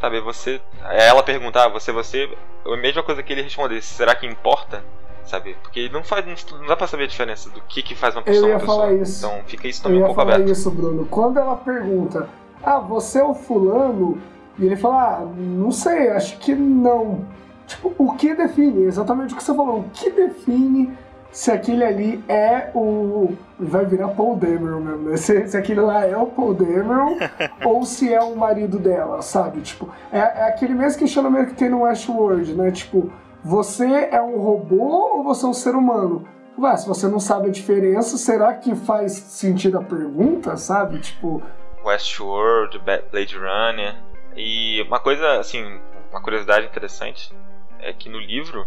[0.00, 0.60] sabe, você.
[0.90, 2.30] Ela perguntar, você, você.
[2.64, 4.84] A mesma coisa que ele responder, será que importa?
[5.24, 5.56] Sabe?
[5.62, 6.24] Porque não faz.
[6.50, 8.60] Não dá pra saber a diferença do que, que faz uma pessoa Eu ia uma
[8.60, 8.76] pessoa.
[8.78, 9.24] falar isso.
[9.26, 10.50] Então fica isso Eu também um ia pouco falar aberto.
[10.50, 11.06] isso, Bruno.
[11.06, 12.28] Quando ela pergunta,
[12.62, 14.18] ah, você é o fulano?
[14.58, 17.24] E ele fala, ah, não sei, acho que não.
[17.66, 18.84] Tipo, o que define?
[18.84, 19.80] Exatamente o que você falou.
[19.80, 20.96] O que define
[21.32, 23.32] se aquele ali é o.
[23.58, 25.16] Vai virar Paul Dameron mesmo, né?
[25.22, 27.16] Se, se aquele lá é o Paul Dameron
[27.64, 29.62] ou se é o marido dela, sabe?
[29.62, 32.70] Tipo, é, é aquele mesmo questionamento que tem no Westworld, né?
[32.70, 33.10] Tipo,
[33.42, 36.24] você é um robô ou você é um ser humano?
[36.58, 40.98] Ué, se você não sabe a diferença, será que faz sentido a pergunta, sabe?
[40.98, 41.42] Tipo,
[41.84, 43.96] Westworld, Blade Runner.
[44.36, 45.80] E uma coisa, assim,
[46.10, 47.32] uma curiosidade interessante
[47.78, 48.66] é que no livro,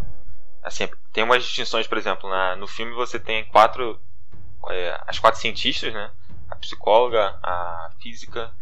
[0.62, 4.00] assim, tem umas distinções, por exemplo, na, no filme você tem quatro,
[4.68, 6.10] é, as quatro cientistas, né?
[6.48, 8.52] A psicóloga, a física,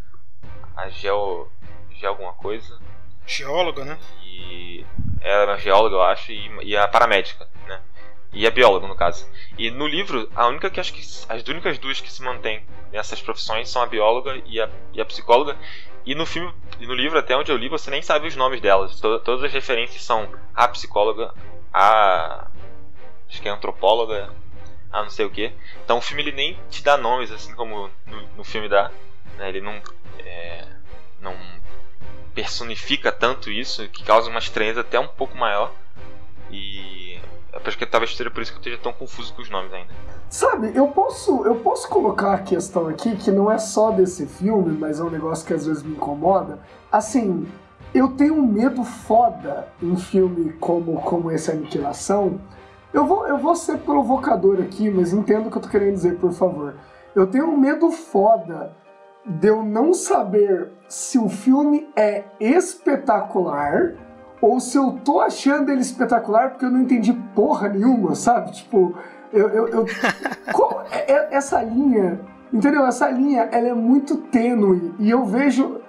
[0.77, 1.51] a geo,
[1.91, 2.79] geo alguma coisa,
[3.27, 3.99] Geóloga, né?
[4.23, 4.85] e
[5.21, 7.81] ela é uma geóloga, eu acho, e, e a paramédica, né?
[8.35, 9.27] E a bióloga, no caso.
[9.57, 13.23] E no livro, a única que acho que as únicas duas que se mantêm nessas
[13.23, 15.57] profissões são a bióloga e a, e a psicóloga.
[16.05, 18.61] E no filme, e no livro, até onde eu li, você nem sabe os nomes
[18.61, 19.01] delas.
[19.01, 21.33] To- todas as referências são a psicóloga,
[21.73, 22.49] a
[23.29, 24.31] acho que é antropóloga,
[24.93, 25.53] a não sei o que.
[25.85, 28.91] Então o filme ele nem te dá nomes assim como no, no filme dá.
[29.39, 29.49] né?
[29.49, 29.81] Ele não
[30.19, 30.67] é,
[31.21, 31.37] não
[32.35, 35.73] personifica tanto isso, que causa uma estranheza até um pouco maior.
[36.51, 37.04] E
[37.65, 39.93] acho que talvez seja por isso que eu esteja tão confuso com os nomes ainda.
[40.29, 44.77] Sabe, eu posso, eu posso colocar a questão aqui que não é só desse filme,
[44.77, 46.59] mas é um negócio que às vezes me incomoda.
[46.91, 47.47] Assim,
[47.95, 52.41] eu tenho um medo foda em filme como, como esse Aniquilação.
[52.93, 56.17] Eu vou, eu vou ser provocador aqui, mas entendo o que eu tô querendo dizer,
[56.19, 56.75] por favor.
[57.15, 58.77] Eu tenho um medo foda
[59.25, 63.95] de eu não saber se o filme é espetacular
[64.45, 68.53] ou se eu tô achando ele espetacular porque eu não entendi porra nenhuma, sabe?
[68.53, 68.95] Tipo,
[69.33, 69.49] eu.
[69.49, 69.87] eu, eu-
[70.53, 72.21] Qual- é- é- essa linha,
[72.53, 72.87] entendeu?
[72.87, 75.81] Essa linha, ela é muito tênue e eu vejo.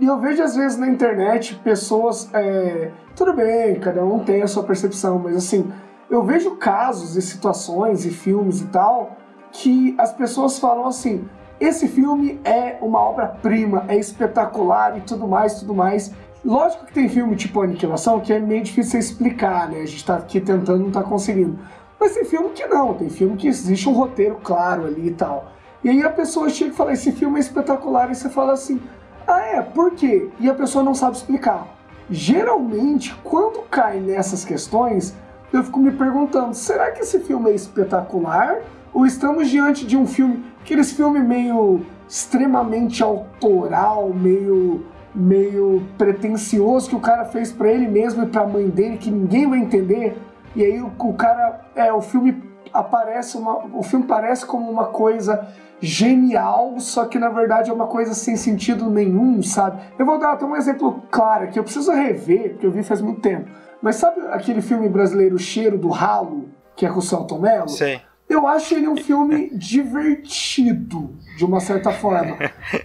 [0.00, 2.28] E eu vejo às vezes na internet pessoas.
[2.34, 5.70] é, tudo bem, cada um tem a sua percepção, mas assim,
[6.10, 9.16] eu vejo casos e situações e filmes e tal
[9.52, 11.28] que as pessoas falam assim:
[11.60, 16.12] esse filme é uma obra-prima, é espetacular e tudo mais, tudo mais.
[16.44, 19.80] Lógico que tem filme tipo Aniquilação que é meio difícil explicar, né?
[19.80, 21.58] A gente tá aqui tentando, não tá conseguindo.
[21.98, 25.52] Mas tem filme que não, tem filme que existe um roteiro claro ali e tal.
[25.82, 28.78] E aí a pessoa chega e fala: esse filme é espetacular, e você fala assim:
[29.26, 30.28] ah, é, por quê?
[30.38, 31.66] E a pessoa não sabe explicar.
[32.10, 35.14] Geralmente, quando cai nessas questões,
[35.50, 38.58] eu fico me perguntando: será que esse filme é espetacular?
[38.92, 44.84] Ou estamos diante de um filme, aqueles filme meio extremamente autoral, meio
[45.14, 49.48] meio pretencioso que o cara fez pra ele mesmo e pra mãe dele que ninguém
[49.48, 50.16] vai entender.
[50.56, 52.42] E aí o, o cara é o filme
[52.72, 55.46] aparece uma, o filme parece como uma coisa
[55.80, 59.80] genial, só que na verdade é uma coisa sem sentido nenhum, sabe?
[59.98, 63.00] Eu vou dar até um exemplo claro aqui, eu preciso rever, porque eu vi faz
[63.00, 63.50] muito tempo.
[63.80, 67.68] Mas sabe aquele filme brasileiro Cheiro do Ralo, que é com o Celton Mello?
[67.68, 68.00] Sei.
[68.28, 72.36] Eu acho ele um filme divertido, de uma certa forma.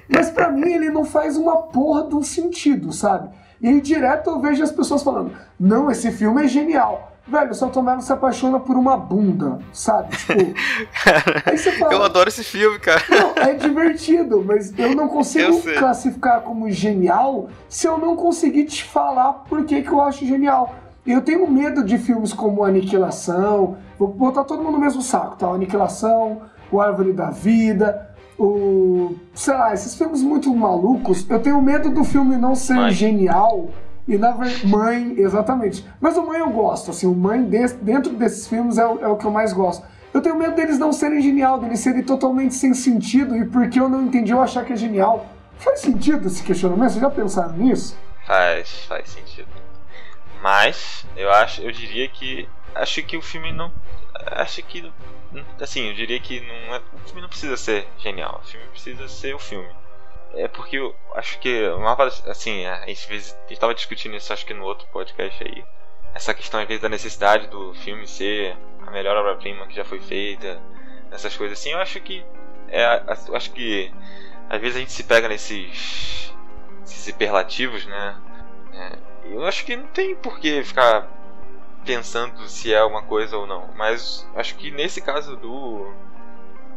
[0.07, 3.29] Mas pra mim ele não faz uma porra de um sentido, sabe?
[3.61, 7.09] E aí direto eu vejo as pessoas falando: não, esse filme é genial.
[7.27, 10.15] Velho, o Celton Mello se apaixona por uma bunda, sabe?
[10.17, 10.33] Tipo.
[11.77, 13.01] fala, Eu adoro esse filme, cara.
[13.07, 18.65] não, é divertido, mas eu não consigo Eu classificar como genial se eu não conseguir
[18.65, 20.73] te falar por que, que eu acho genial.
[21.11, 25.47] Eu tenho medo de filmes como Aniquilação, vou botar todo mundo no mesmo saco, tá?
[25.47, 26.41] Aniquilação,
[26.71, 29.15] O Árvore da Vida, o.
[29.33, 31.25] sei lá, esses filmes muito malucos.
[31.29, 32.91] Eu tenho medo do filme não ser Mãe.
[32.91, 33.69] genial.
[34.07, 35.85] E na verdade, Mãe, exatamente.
[36.01, 39.07] Mas o Mãe eu gosto, assim, o Mãe des- dentro desses filmes é o, é
[39.07, 39.85] o que eu mais gosto.
[40.13, 43.87] Eu tenho medo deles não serem genial, deles serem totalmente sem sentido e porque eu
[43.87, 45.25] não entendi eu achar que é genial.
[45.57, 46.89] Faz sentido esse questionamento?
[46.91, 47.95] Vocês já pensaram nisso?
[48.25, 49.47] Faz, faz sentido.
[50.41, 53.71] Mas eu acho, eu diria que acho que o filme não,
[54.31, 54.91] acho que
[55.59, 58.41] assim, eu diria que não é, o filme não precisa ser genial.
[58.43, 59.69] O filme precisa ser o filme.
[60.33, 61.93] É porque eu acho que uma
[62.27, 62.63] assim,
[62.95, 65.63] fez- a gente tava discutindo isso acho que no outro podcast aí.
[66.13, 69.99] Essa questão às vezes da necessidade do filme ser a melhor obra-prima que já foi
[69.99, 70.61] feita,
[71.11, 71.71] essas coisas assim.
[71.71, 72.23] Eu acho que
[72.69, 73.91] é, eu acho que
[74.49, 76.33] às vezes a gente se pega nesses,
[76.83, 78.17] esses hiperlativos, né?
[78.73, 81.07] É, eu acho que não tem por que ficar
[81.85, 83.69] pensando se é uma coisa ou não.
[83.75, 85.91] Mas acho que nesse caso do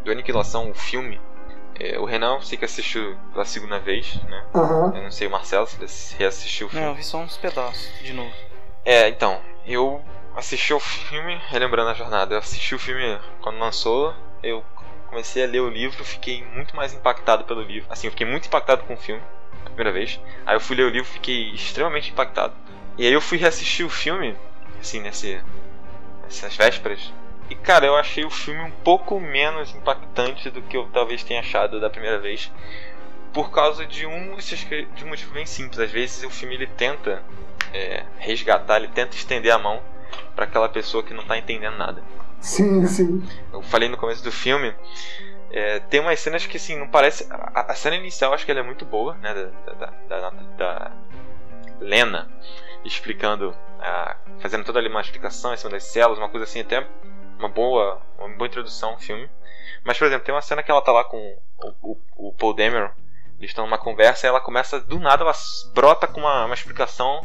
[0.05, 1.21] do Aniquilação, o filme,
[1.79, 4.45] é, o Renan, eu sei que assistiu pela segunda vez, né?
[4.55, 4.93] Aham.
[4.97, 6.85] Eu não sei o Marcelo se ele reassistiu o filme.
[6.85, 8.33] Não, eu vi só uns pedaços de novo.
[8.85, 10.03] É, então, eu
[10.35, 14.13] assisti o filme, relembrando a jornada, eu assisti o filme quando lançou,
[14.43, 14.65] eu
[15.09, 17.87] comecei a ler o livro, fiquei muito mais impactado pelo livro.
[17.91, 19.23] Assim, eu fiquei muito impactado com o filme,
[19.73, 20.21] primeira vez.
[20.47, 22.55] Aí eu fui ler o livro, fiquei extremamente impactado.
[22.99, 24.37] E aí eu fui reassistir o filme,
[24.81, 25.41] assim, nesse,
[26.25, 27.13] nessas vésperas.
[27.51, 31.41] E cara, eu achei o filme um pouco menos impactante do que eu talvez tenha
[31.41, 32.51] achado da primeira vez.
[33.33, 35.79] Por causa de um, de um motivo bem simples.
[35.79, 37.23] Às vezes o filme ele tenta
[37.73, 39.83] é, resgatar, ele tenta estender a mão
[40.35, 42.03] para aquela pessoa que não tá entendendo nada.
[42.41, 43.23] Sim, sim.
[43.53, 44.75] Eu falei no começo do filme,
[45.53, 47.27] é, tem umas cenas que assim, não parece.
[47.31, 49.35] A, a cena inicial acho que ela é muito boa, né?
[49.35, 50.93] Da, da, da, da-
[51.81, 52.29] Lena
[52.85, 56.87] explicando, a- fazendo toda ali uma explicação em cima das células, uma coisa assim, até
[57.39, 59.29] uma boa, uma boa introdução ao filme.
[59.85, 61.19] Mas, por exemplo, tem uma cena que ela tá lá com
[61.59, 62.91] o, o, o Paul Dameron,
[63.39, 65.33] eles estão numa conversa e ela começa, do nada, ela
[65.75, 67.21] brota com uma, uma explicação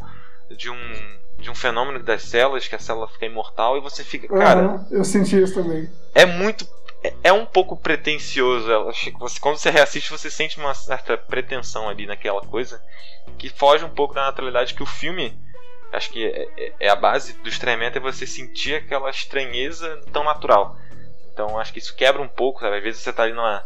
[0.50, 4.28] de um, de um fenômeno das células, que a célula fica imortal, e você fica,
[4.28, 5.88] cara, Eu senti isso também.
[6.16, 6.68] é muito.
[7.24, 8.72] É- um pouco pretencioso.
[8.72, 12.82] ela- você- Quando você reassiste, você sente uma certa pretensão ali naquela coisa
[13.38, 15.38] que foge um pouco da naturalidade que o filme.
[15.92, 20.24] Acho que é, é- é a base do estranhamento é você sentir aquela estranheza tão
[20.24, 20.78] natural.
[21.32, 22.78] Então acho que isso quebra um pouco, sabe?
[22.78, 23.64] Às vezes você tá ali numa,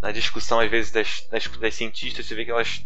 [0.00, 2.84] na discussão, às vezes, das, das, das cientistas, você vê que elas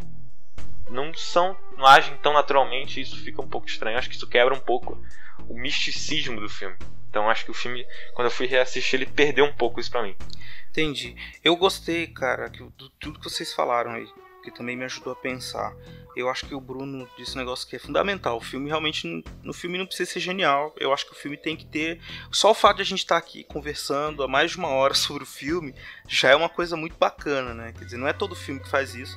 [0.91, 1.57] não são.
[1.77, 3.99] não agem tão naturalmente e isso fica um pouco estranho.
[3.99, 5.01] Acho que isso quebra um pouco
[5.49, 6.77] o misticismo do filme.
[7.09, 10.03] Então acho que o filme, quando eu fui reassistir, ele perdeu um pouco isso pra
[10.03, 10.17] mim.
[10.71, 11.15] Entendi.
[11.45, 14.09] Eu gostei, cara, que, do tudo que vocês falaram aí,
[14.43, 15.73] que também me ajudou a pensar.
[16.17, 18.37] Eu acho que o Bruno disse um negócio que é fundamental.
[18.37, 20.75] O filme realmente, no filme não precisa ser genial.
[20.79, 22.01] Eu acho que o filme tem que ter.
[22.31, 25.23] Só o fato de a gente estar aqui conversando há mais de uma hora sobre
[25.23, 25.75] o filme
[26.07, 27.73] já é uma coisa muito bacana, né?
[27.73, 29.17] Quer dizer, não é todo filme que faz isso.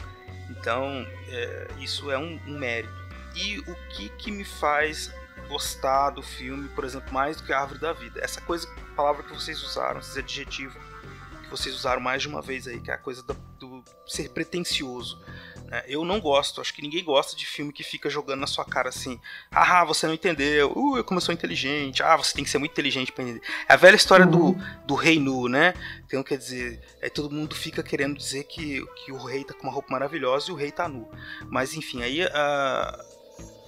[0.49, 2.93] Então, é, isso é um, um mérito.
[3.35, 5.11] E o que que me faz
[5.47, 8.19] gostar do filme, por exemplo, mais do que a Árvore da Vida?
[8.21, 10.77] Essa coisa, palavra que vocês usaram, esse adjetivo
[11.47, 14.29] que vocês usaram mais de uma vez aí, que é a coisa do, do ser
[14.29, 15.19] pretencioso.
[15.65, 15.81] né?
[15.87, 18.89] Eu não gosto, acho que ninguém gosta de filme que fica jogando na sua cara
[18.89, 19.19] assim,
[19.49, 22.73] ah, você não entendeu, uh, como eu sou inteligente, ah, você tem que ser muito
[22.73, 23.41] inteligente pra entender.
[23.67, 25.73] É a velha história do, do rei nu, né?
[26.05, 29.63] Então, quer dizer, aí todo mundo fica querendo dizer que, que o rei tá com
[29.63, 31.09] uma roupa maravilhosa e o rei tá nu.
[31.49, 33.05] Mas enfim, aí ah,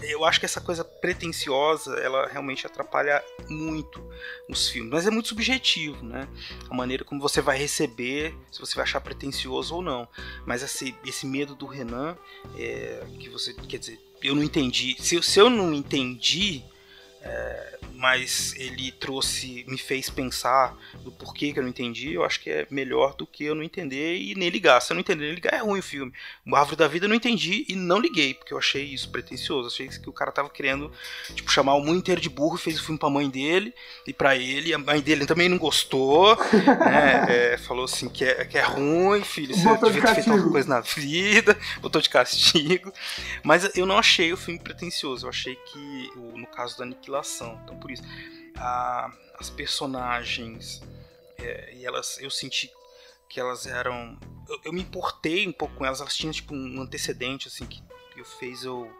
[0.02, 4.04] eu acho que essa coisa pretensiosa, ela realmente atrapalha muito
[4.48, 4.92] os filmes.
[4.92, 6.28] Mas é muito subjetivo, né?
[6.70, 10.08] A maneira como você vai receber, se você vai achar pretencioso ou não.
[10.46, 12.18] Mas esse, esse medo do Renan,
[12.56, 14.96] é, que você, quer dizer, eu não entendi.
[15.00, 16.64] Se, se eu não entendi,
[17.22, 20.74] é, mas ele trouxe, me fez pensar
[21.04, 23.62] do porquê que eu não entendi, eu acho que é melhor do que eu não
[23.62, 24.82] entender e nem ligar.
[24.82, 26.14] Se eu não entender nem ligar, é ruim o filme.
[26.48, 29.68] O Árvore da Vida eu não entendi e não liguei, porque eu achei isso pretencioso.
[29.68, 30.90] Achei que o cara tava querendo,
[31.36, 33.74] tipo, chamar o mundo inteiro de burro, fez o filme pra mãe dele
[34.08, 34.74] e pra ele.
[34.74, 36.38] A mãe dele também não gostou,
[36.88, 37.20] né?
[37.30, 40.32] É, falou assim que é, que é ruim, filho, você Botou de devia ter feito
[40.32, 42.92] alguma coisa na vida, botou de castigo.
[43.44, 47.78] Mas eu não achei o filme pretencioso, eu achei que, no caso da aniquilação, então
[48.56, 50.82] a- as personagens,
[51.38, 52.72] é, e elas, eu senti
[53.30, 54.18] que elas eram,
[54.48, 57.82] eu, eu me importei um pouco com elas, elas tinham tipo um antecedente, assim, que,
[58.14, 58.92] que fez eu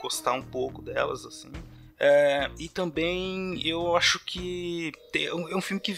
[0.00, 1.50] gostar um pouco delas, assim.
[1.98, 5.96] É, e também eu acho que é um, é um filme que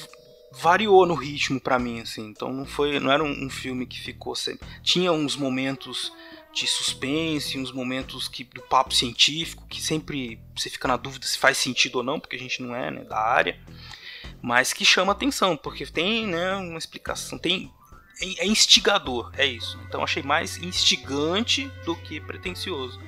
[0.53, 2.27] variou no ritmo pra mim, assim.
[2.29, 4.67] Então não foi, não era um, um filme que ficou sempre.
[4.83, 6.13] Tinha uns momentos
[6.55, 11.37] de suspense, uns momentos que do papo científico que sempre você fica na dúvida se
[11.39, 13.59] faz sentido ou não, porque a gente não é, né, da área,
[14.41, 17.71] mas que chama atenção, porque tem, né, uma explicação, tem
[18.21, 19.77] é é instigador, é isso.
[19.89, 23.01] Então achei mais instigante do que pretencioso.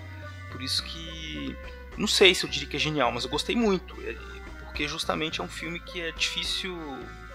[0.51, 1.57] Por isso que
[1.97, 4.17] não sei se eu diria que é genial, mas eu gostei muito, é-
[4.65, 6.77] porque justamente é um filme que é difícil,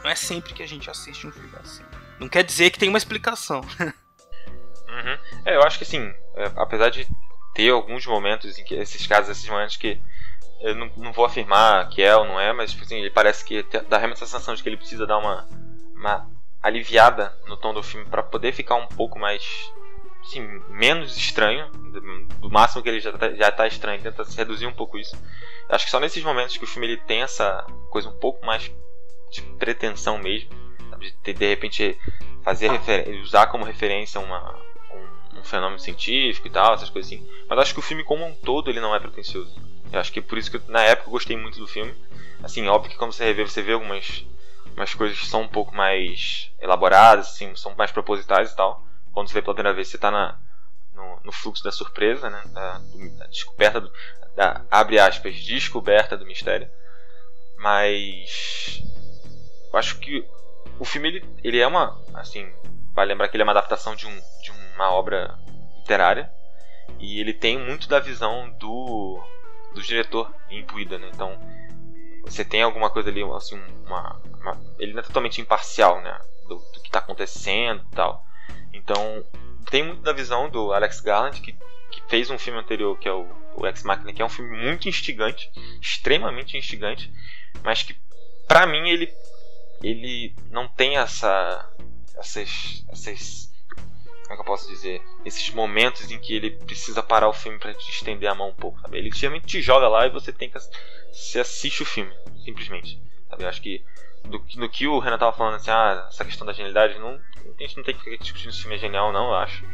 [0.03, 1.83] não é sempre que a gente assiste um filme assim.
[2.19, 3.61] Não quer dizer que tem uma explicação.
[5.03, 5.17] Uhum.
[5.45, 7.07] É, eu acho que assim, é, apesar de
[7.53, 9.99] ter alguns momentos em que esses casos, esses momentos que
[10.61, 13.43] eu não, não vou afirmar que é ou não é, mas tipo assim, ele parece
[13.43, 15.47] que dá realmente a sensação de que ele precisa dar uma,
[15.95, 16.29] uma
[16.61, 19.43] aliviada no tom do filme pra poder ficar um pouco mais
[20.21, 21.69] assim, menos estranho,
[22.39, 25.17] do, máximo que ele já tá, já tá estranho, tenta se reduzir um pouco isso.
[25.67, 28.71] Acho que só nesses momentos que o filme ele tem essa coisa um pouco mais
[29.31, 30.49] de pretensão mesmo,
[30.99, 31.97] de de repente
[32.43, 32.69] fazer
[33.23, 34.55] usar como referência uma,
[35.33, 37.27] um, um fenômeno científico e tal, essas coisas assim.
[37.49, 39.53] Mas acho que o filme como um todo ele não é pretencioso.
[39.91, 41.93] Eu acho que por isso que na época eu gostei muito do filme.
[42.41, 44.25] Assim, óbvio que quando você revê, você vê algumas
[44.75, 48.85] umas coisas que são um pouco mais elaboradas, assim, são mais propositais e tal.
[49.11, 50.39] Quando você vê pela primeira vez, você tá na,
[50.93, 52.41] no, no fluxo da surpresa, né?
[52.47, 52.81] Da,
[53.17, 53.91] da descoberta, do,
[54.35, 56.69] da, abre aspas, descoberta do mistério.
[57.57, 58.81] Mas
[59.71, 60.25] eu acho que
[60.79, 62.51] o filme ele, ele é uma, assim,
[62.93, 65.37] vale lembrar que ele é uma adaptação de, um, de uma obra
[65.79, 66.31] literária
[66.99, 69.19] e ele tem muito da visão do,
[69.73, 71.09] do diretor imbuída, né?
[71.13, 71.37] Então
[72.23, 76.17] você tem alguma coisa ali, assim, uma, uma- ele não é totalmente imparcial, né?
[76.47, 78.23] Do, do que está acontecendo e tal.
[78.73, 79.25] Então
[79.69, 81.53] tem muito da visão do Alex Garland que,
[81.91, 84.55] que fez um filme anterior que é o, o Ex Machina, que é um filme
[84.57, 85.49] muito instigante,
[85.81, 87.11] extremamente instigante,
[87.63, 87.95] mas que
[88.47, 89.13] pra mim ele
[89.83, 91.67] ele não tem essa
[92.17, 93.50] essas essas
[94.31, 97.59] como é que eu posso dizer esses momentos em que ele precisa parar o filme
[97.59, 98.97] pra te estender a mão um pouco sabe?
[98.97, 100.57] ele simplesmente te joga lá e você tem que
[101.11, 102.13] você assiste o filme
[102.43, 103.43] simplesmente sabe?
[103.43, 103.83] eu acho que
[104.23, 107.19] do, no que o Renan tava falando assim ah essa questão da genialidade não
[107.59, 109.65] a gente não tem que ficar discutindo se o filme é genial não eu acho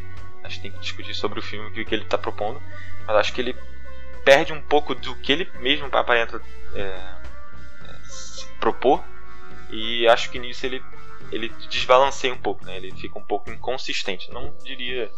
[0.44, 2.62] acho que tem que discutir sobre o filme o que, ele tá propondo
[3.06, 3.56] mas acho que ele
[4.26, 6.42] perde um pouco do que ele mesmo aparenta
[6.74, 9.04] é, é, se propor
[9.70, 10.82] e acho que nisso ele
[11.32, 12.78] ele desbalanceia um pouco, né?
[12.78, 14.32] Ele fica um pouco inconsistente.
[14.32, 15.10] Não diria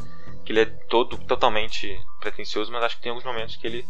[0.45, 3.85] que ele é todo totalmente pretensioso, mas acho que tem alguns momentos que ele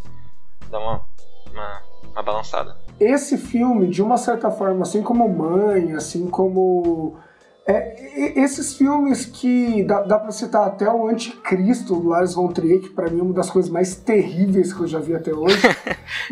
[0.70, 1.06] dá uma
[1.52, 2.78] uma, uma balançada.
[3.00, 7.18] esse filme, de uma certa forma, assim como Mãe, assim como.
[7.66, 12.82] é, esses filmes que dá, dá pra citar até o Anticristo do Lars von Trier,
[12.82, 15.58] que pra mim é uma das coisas mais terríveis que eu já vi até hoje.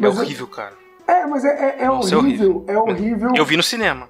[0.01, 0.75] É horrível, cara.
[1.07, 3.31] É, mas é, é, é é horrível, é horrível.
[3.35, 4.07] Eu vi no cinema.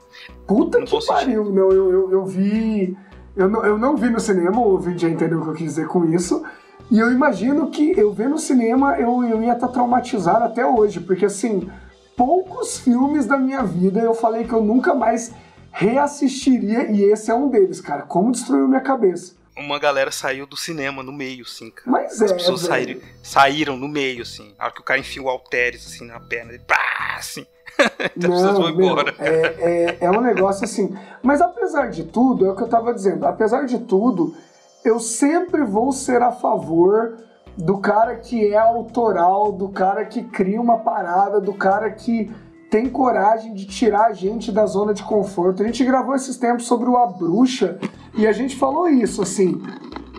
[0.47, 1.71] Puta no que pariu, meu.
[1.71, 2.97] Eu, eu, eu vi.
[3.35, 5.65] Eu não, eu não vi no cinema, o Vin já entendeu o que eu quis
[5.75, 6.43] dizer com isso.
[6.89, 10.99] E eu imagino que eu ver no cinema eu, eu ia estar traumatizado até hoje,
[11.01, 11.69] porque assim,
[12.15, 15.31] poucos filmes da minha vida eu falei que eu nunca mais
[15.71, 18.01] reassistiria, e esse é um deles, cara.
[18.01, 19.35] Como destruiu minha cabeça.
[19.57, 21.89] Uma galera saiu do cinema no meio, assim, cara.
[21.89, 22.25] Mas é.
[22.25, 22.71] As pessoas velho.
[22.71, 24.53] saíram, saíram no meio, assim.
[24.57, 26.51] Na hora que o cara enfia o halteres, assim, na perna.
[26.51, 27.45] Ele, pá, assim.
[28.15, 29.15] Então as pessoas vão meu, embora.
[29.19, 30.97] É, é, é um negócio assim.
[31.21, 34.35] Mas apesar de tudo, é o que eu tava dizendo, apesar de tudo,
[34.83, 37.17] eu sempre vou ser a favor
[37.57, 42.31] do cara que é autoral, do cara que cria uma parada, do cara que
[42.69, 45.63] tem coragem de tirar a gente da zona de conforto.
[45.63, 47.79] A gente gravou esses tempos sobre o A Bruxa
[48.15, 49.61] e a gente falou isso, assim.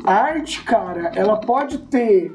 [0.04, 2.32] A arte, cara, ela pode ter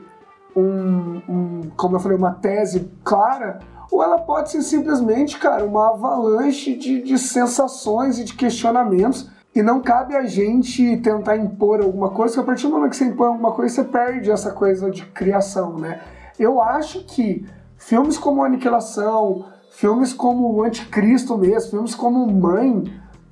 [0.56, 3.60] um, um, como eu falei, uma tese clara,
[3.92, 9.30] ou ela pode ser simplesmente, cara, uma avalanche de, de sensações e de questionamentos.
[9.56, 12.98] E não cabe a gente tentar impor alguma coisa, porque a partir do momento que
[12.98, 16.02] você impõe alguma coisa, você perde essa coisa de criação, né?
[16.40, 17.46] Eu acho que
[17.78, 22.84] filmes como Aniquilação, filmes como o Anticristo mesmo, filmes como Mãe,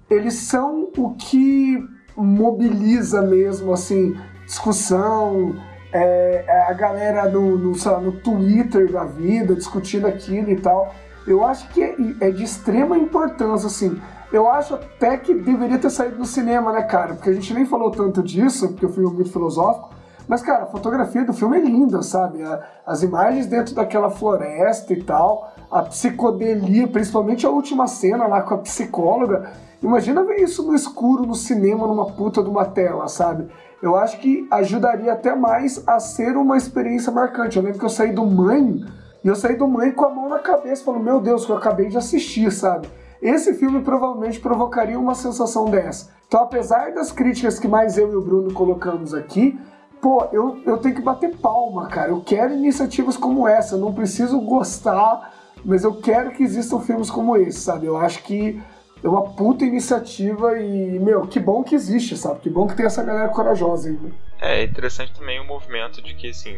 [0.09, 1.77] eles são o que
[2.15, 4.15] mobiliza mesmo, assim,
[4.45, 5.55] discussão,
[5.93, 10.93] é, é a galera no, no, lá, no Twitter da vida discutindo aquilo e tal.
[11.27, 14.01] Eu acho que é, é de extrema importância, assim.
[14.33, 17.13] Eu acho até que deveria ter saído no cinema, né, cara?
[17.13, 19.93] Porque a gente nem falou tanto disso, porque o filme é muito filosófico.
[20.31, 22.39] Mas, cara, a fotografia do filme é linda, sabe?
[22.85, 28.53] As imagens dentro daquela floresta e tal, a psicodelia, principalmente a última cena lá com
[28.53, 29.51] a psicóloga.
[29.83, 33.49] Imagina ver isso no escuro, no cinema, numa puta de uma tela, sabe?
[33.83, 37.57] Eu acho que ajudaria até mais a ser uma experiência marcante.
[37.57, 38.85] Eu lembro que eu saí do Mãe,
[39.21, 41.57] e eu saí do Mãe com a mão na cabeça, falando, meu Deus, que eu
[41.57, 42.87] acabei de assistir, sabe?
[43.21, 46.09] Esse filme provavelmente provocaria uma sensação dessa.
[46.25, 49.59] Então, apesar das críticas que mais eu e o Bruno colocamos aqui,
[50.01, 52.09] pô, eu, eu tenho que bater palma, cara.
[52.09, 53.75] Eu quero iniciativas como essa.
[53.75, 55.33] Eu não preciso gostar,
[55.63, 57.85] mas eu quero que existam filmes como esse, sabe?
[57.85, 58.61] Eu acho que
[59.03, 62.39] é uma puta iniciativa e, meu, que bom que existe, sabe?
[62.39, 64.11] Que bom que tem essa galera corajosa ainda.
[64.39, 66.57] É interessante também o movimento de que assim,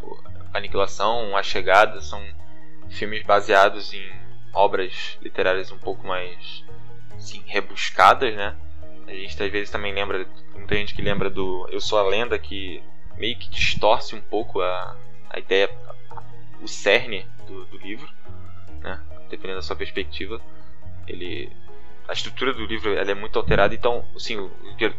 [0.00, 0.16] pô,
[0.52, 2.20] Aniquilação, A Chegada são
[2.88, 4.08] filmes baseados em
[4.52, 6.64] obras literárias um pouco mais
[7.16, 8.54] assim, rebuscadas, né?
[9.06, 12.38] A gente às vezes também lembra, muita gente que lembra do Eu Sou a Lenda
[12.38, 12.82] que
[13.16, 14.96] meio que distorce um pouco a,
[15.30, 15.70] a ideia,
[16.60, 18.08] o cerne do, do livro,
[18.80, 19.00] né?
[19.28, 20.40] Dependendo da sua perspectiva,
[21.06, 21.50] ele
[22.06, 24.94] a estrutura do livro ela é muito alterada, então, assim, o, o que eu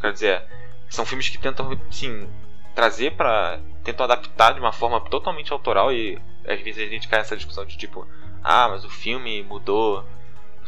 [0.00, 0.48] quero dizer é,
[0.88, 2.28] são filmes que tentam, sim,
[2.74, 7.20] trazer para tentam adaptar de uma forma totalmente autoral e às vezes a gente cai
[7.20, 8.06] nessa discussão de tipo,
[8.42, 10.04] ah, mas o filme mudou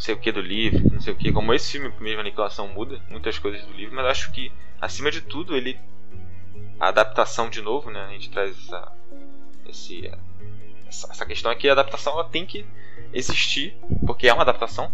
[0.01, 2.67] não sei o que do livro, não sei o que, como esse filme mesmo Aniquilação
[2.69, 5.79] muda muitas coisas do livro, mas acho que acima de tudo ele
[6.81, 8.07] a adaptação de novo, né?
[8.07, 8.91] A gente traz essa
[9.69, 10.11] esse
[10.89, 12.65] essa, essa questão aqui, a adaptação ela tem que
[13.13, 13.77] existir,
[14.07, 14.91] porque é uma adaptação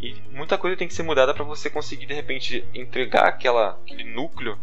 [0.00, 4.02] E muita coisa tem que ser mudada para você conseguir de repente entregar aquela, aquele
[4.02, 4.58] núcleo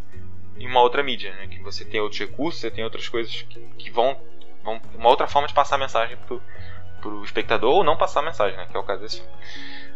[0.60, 1.48] em uma outra mídia, né?
[1.48, 4.20] Que você tem outros recursos, você tem outras coisas que, que vão,
[4.62, 6.42] vão uma outra forma de passar a mensagem pro,
[7.00, 8.68] pro espectador ou não passar a mensagem, né?
[8.70, 9.32] Que é o caso desse filme.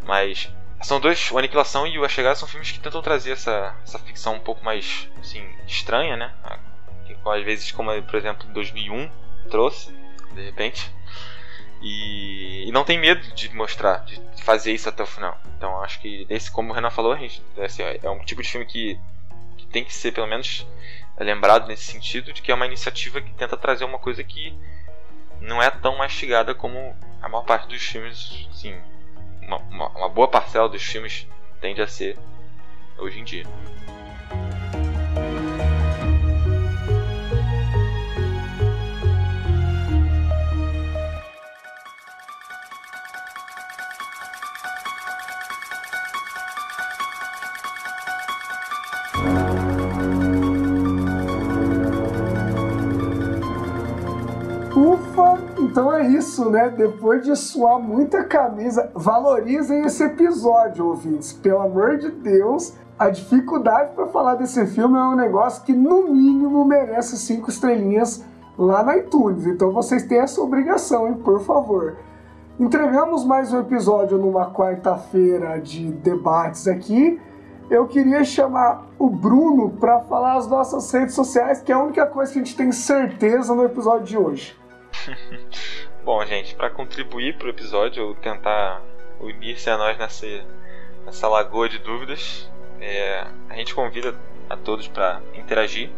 [0.03, 0.49] Mas
[0.81, 3.99] são dois, o Aniquilação e o A Chegada são filmes que tentam trazer essa, essa
[3.99, 6.33] ficção um pouco mais assim estranha, né?
[7.23, 9.09] Às vezes como por exemplo 2001
[9.49, 9.93] trouxe
[10.33, 10.91] de repente
[11.81, 15.39] e, e, não tem medo de mostrar, de fazer isso até o final.
[15.57, 18.99] Então acho que esse, como o Renan falou, assim, é um tipo de filme que,
[19.57, 20.65] que tem que ser pelo menos
[21.19, 24.55] lembrado nesse sentido de que é uma iniciativa que tenta trazer uma coisa que
[25.39, 28.79] não é tão mastigada como a maior parte dos filmes, assim,
[29.41, 29.57] uma,
[29.89, 31.27] uma, boa parcela dos filmes
[31.59, 32.17] tende a ser
[32.97, 33.45] hoje em dia.
[55.71, 56.67] Então é isso, né?
[56.67, 61.31] Depois de suar muita camisa, valorizem esse episódio, ouvintes.
[61.31, 66.11] Pelo amor de Deus, a dificuldade para falar desse filme é um negócio que, no
[66.11, 68.21] mínimo, merece cinco estrelinhas
[68.57, 69.45] lá na iTunes.
[69.45, 71.13] Então vocês têm essa obrigação, hein?
[71.13, 71.95] Por favor.
[72.59, 77.17] Entregamos mais um episódio numa quarta-feira de debates aqui.
[77.69, 82.05] Eu queria chamar o Bruno para falar as nossas redes sociais, que é a única
[82.05, 84.60] coisa que a gente tem certeza no episódio de hoje.
[86.03, 88.81] Bom, gente, para contribuir para o episódio ou tentar
[89.19, 90.25] unir-se a nós nessa,
[91.05, 94.15] nessa lagoa de dúvidas, é, a gente convida
[94.49, 95.89] a todos para interagir.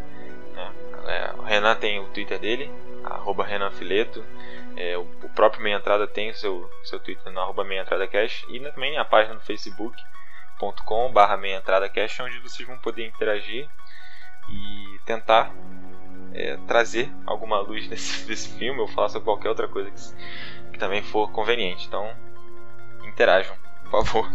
[0.54, 0.72] Né?
[1.08, 2.72] É, o Renan tem o Twitter dele,
[3.04, 4.24] arroba Renan Fileto.
[4.76, 8.46] É, o, o, próprio Meia Entrada tem o seu, seu Twitter no Meia Entrada Cash.
[8.50, 13.70] E também a página no facebook.com barra Meia Entrada Cash, onde vocês vão poder interagir
[14.50, 15.54] e tentar
[16.34, 21.02] é, trazer alguma luz nesse, filme ou falar sobre qualquer outra coisa que, que também
[21.04, 21.88] for conveniente.
[21.88, 22.06] Então,
[23.08, 24.32] interajam, por favor.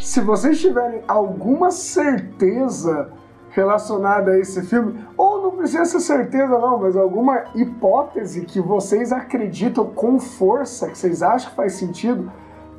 [0.00, 3.12] Se vocês tiverem alguma certeza
[3.50, 9.12] relacionada a esse filme, ou não precisa ser certeza não, mas alguma hipótese que vocês
[9.12, 12.30] acreditam com força, que vocês acham que faz sentido,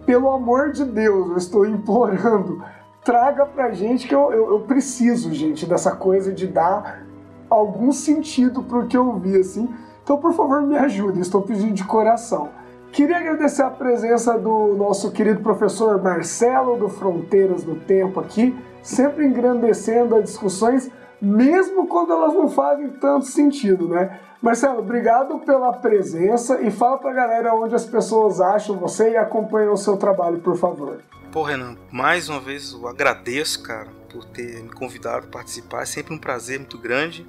[0.05, 2.63] pelo amor de Deus, eu estou implorando,
[3.03, 7.06] traga pra gente que eu, eu, eu preciso, gente, dessa coisa de dar
[7.49, 9.69] algum sentido pro que eu vi, assim.
[10.03, 12.49] Então, por favor, me ajude, estou pedindo de coração.
[12.91, 19.25] Queria agradecer a presença do nosso querido professor Marcelo do Fronteiras do Tempo aqui, sempre
[19.25, 20.89] engrandecendo as discussões,
[21.21, 24.19] mesmo quando elas não fazem tanto sentido, né?
[24.41, 29.73] Marcelo, obrigado pela presença e fala pra galera onde as pessoas acham você e acompanham
[29.73, 30.99] o seu trabalho, por favor.
[31.31, 35.83] Pô, Renan, mais uma vez eu agradeço, cara, por ter me convidado a participar.
[35.83, 37.27] É sempre um prazer muito grande.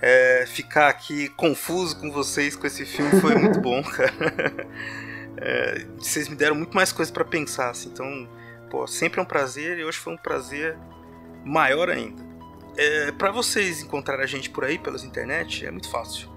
[0.00, 4.66] É, ficar aqui confuso com vocês com esse filme foi muito bom, cara.
[5.40, 8.28] É, vocês me deram muito mais coisa para pensar, assim, então,
[8.68, 10.76] pô, sempre é um prazer e hoje foi um prazer
[11.44, 12.20] maior ainda.
[12.76, 16.28] É, para vocês encontrar a gente por aí, pelas internet, é muito fácil.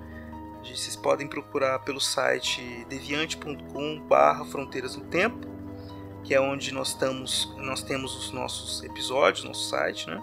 [0.63, 5.47] Vocês podem procurar pelo site deviante.com/barra fronteiras no tempo
[6.23, 10.21] que é onde nós, estamos, nós temos os nossos episódios, nosso site, né?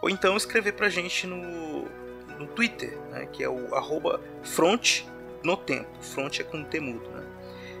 [0.00, 1.84] Ou então escrever pra gente no,
[2.38, 3.26] no Twitter, né?
[3.32, 5.04] que é o arroba front
[5.42, 5.88] no tempo.
[6.00, 7.24] Front é com temudo, né?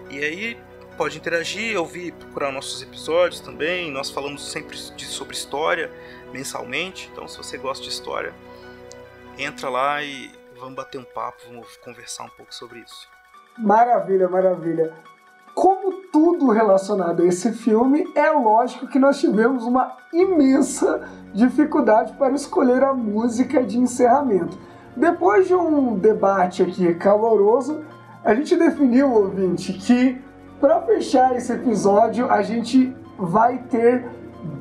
[0.08, 0.60] E aí
[0.96, 3.90] pode interagir, ouvir, procurar nossos episódios também.
[3.90, 5.90] Nós falamos sempre de, sobre história
[6.32, 8.32] mensalmente, então se você gosta de história,
[9.36, 13.08] entra lá e vamos bater um papo, vamos conversar um pouco sobre isso.
[13.58, 14.94] Maravilha, maravilha.
[15.54, 21.02] Como tudo relacionado a esse filme, é lógico que nós tivemos uma imensa
[21.34, 24.58] dificuldade para escolher a música de encerramento.
[24.96, 27.82] Depois de um debate aqui caloroso,
[28.24, 30.20] a gente definiu, ouvinte, que
[30.60, 34.08] para fechar esse episódio a gente vai ter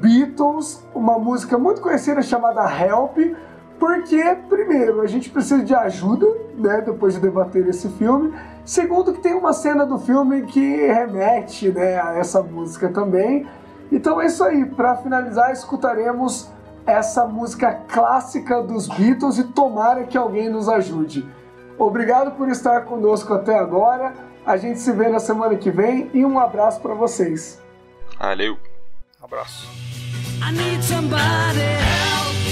[0.02, 3.18] Beatles, uma música muito conhecida chamada Help,
[3.82, 8.32] porque, primeiro, a gente precisa de ajuda, né, depois de debater esse filme.
[8.64, 13.48] Segundo, que tem uma cena do filme que remete né, a essa música também.
[13.92, 14.68] Então é isso aí.
[14.68, 16.52] Para finalizar, escutaremos
[16.86, 21.28] essa música clássica dos Beatles e tomara que alguém nos ajude.
[21.76, 24.14] Obrigado por estar conosco até agora.
[24.46, 27.60] A gente se vê na semana que vem e um abraço para vocês.
[28.20, 28.60] Valeu.
[29.20, 29.68] Abraço.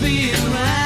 [0.00, 0.85] be around.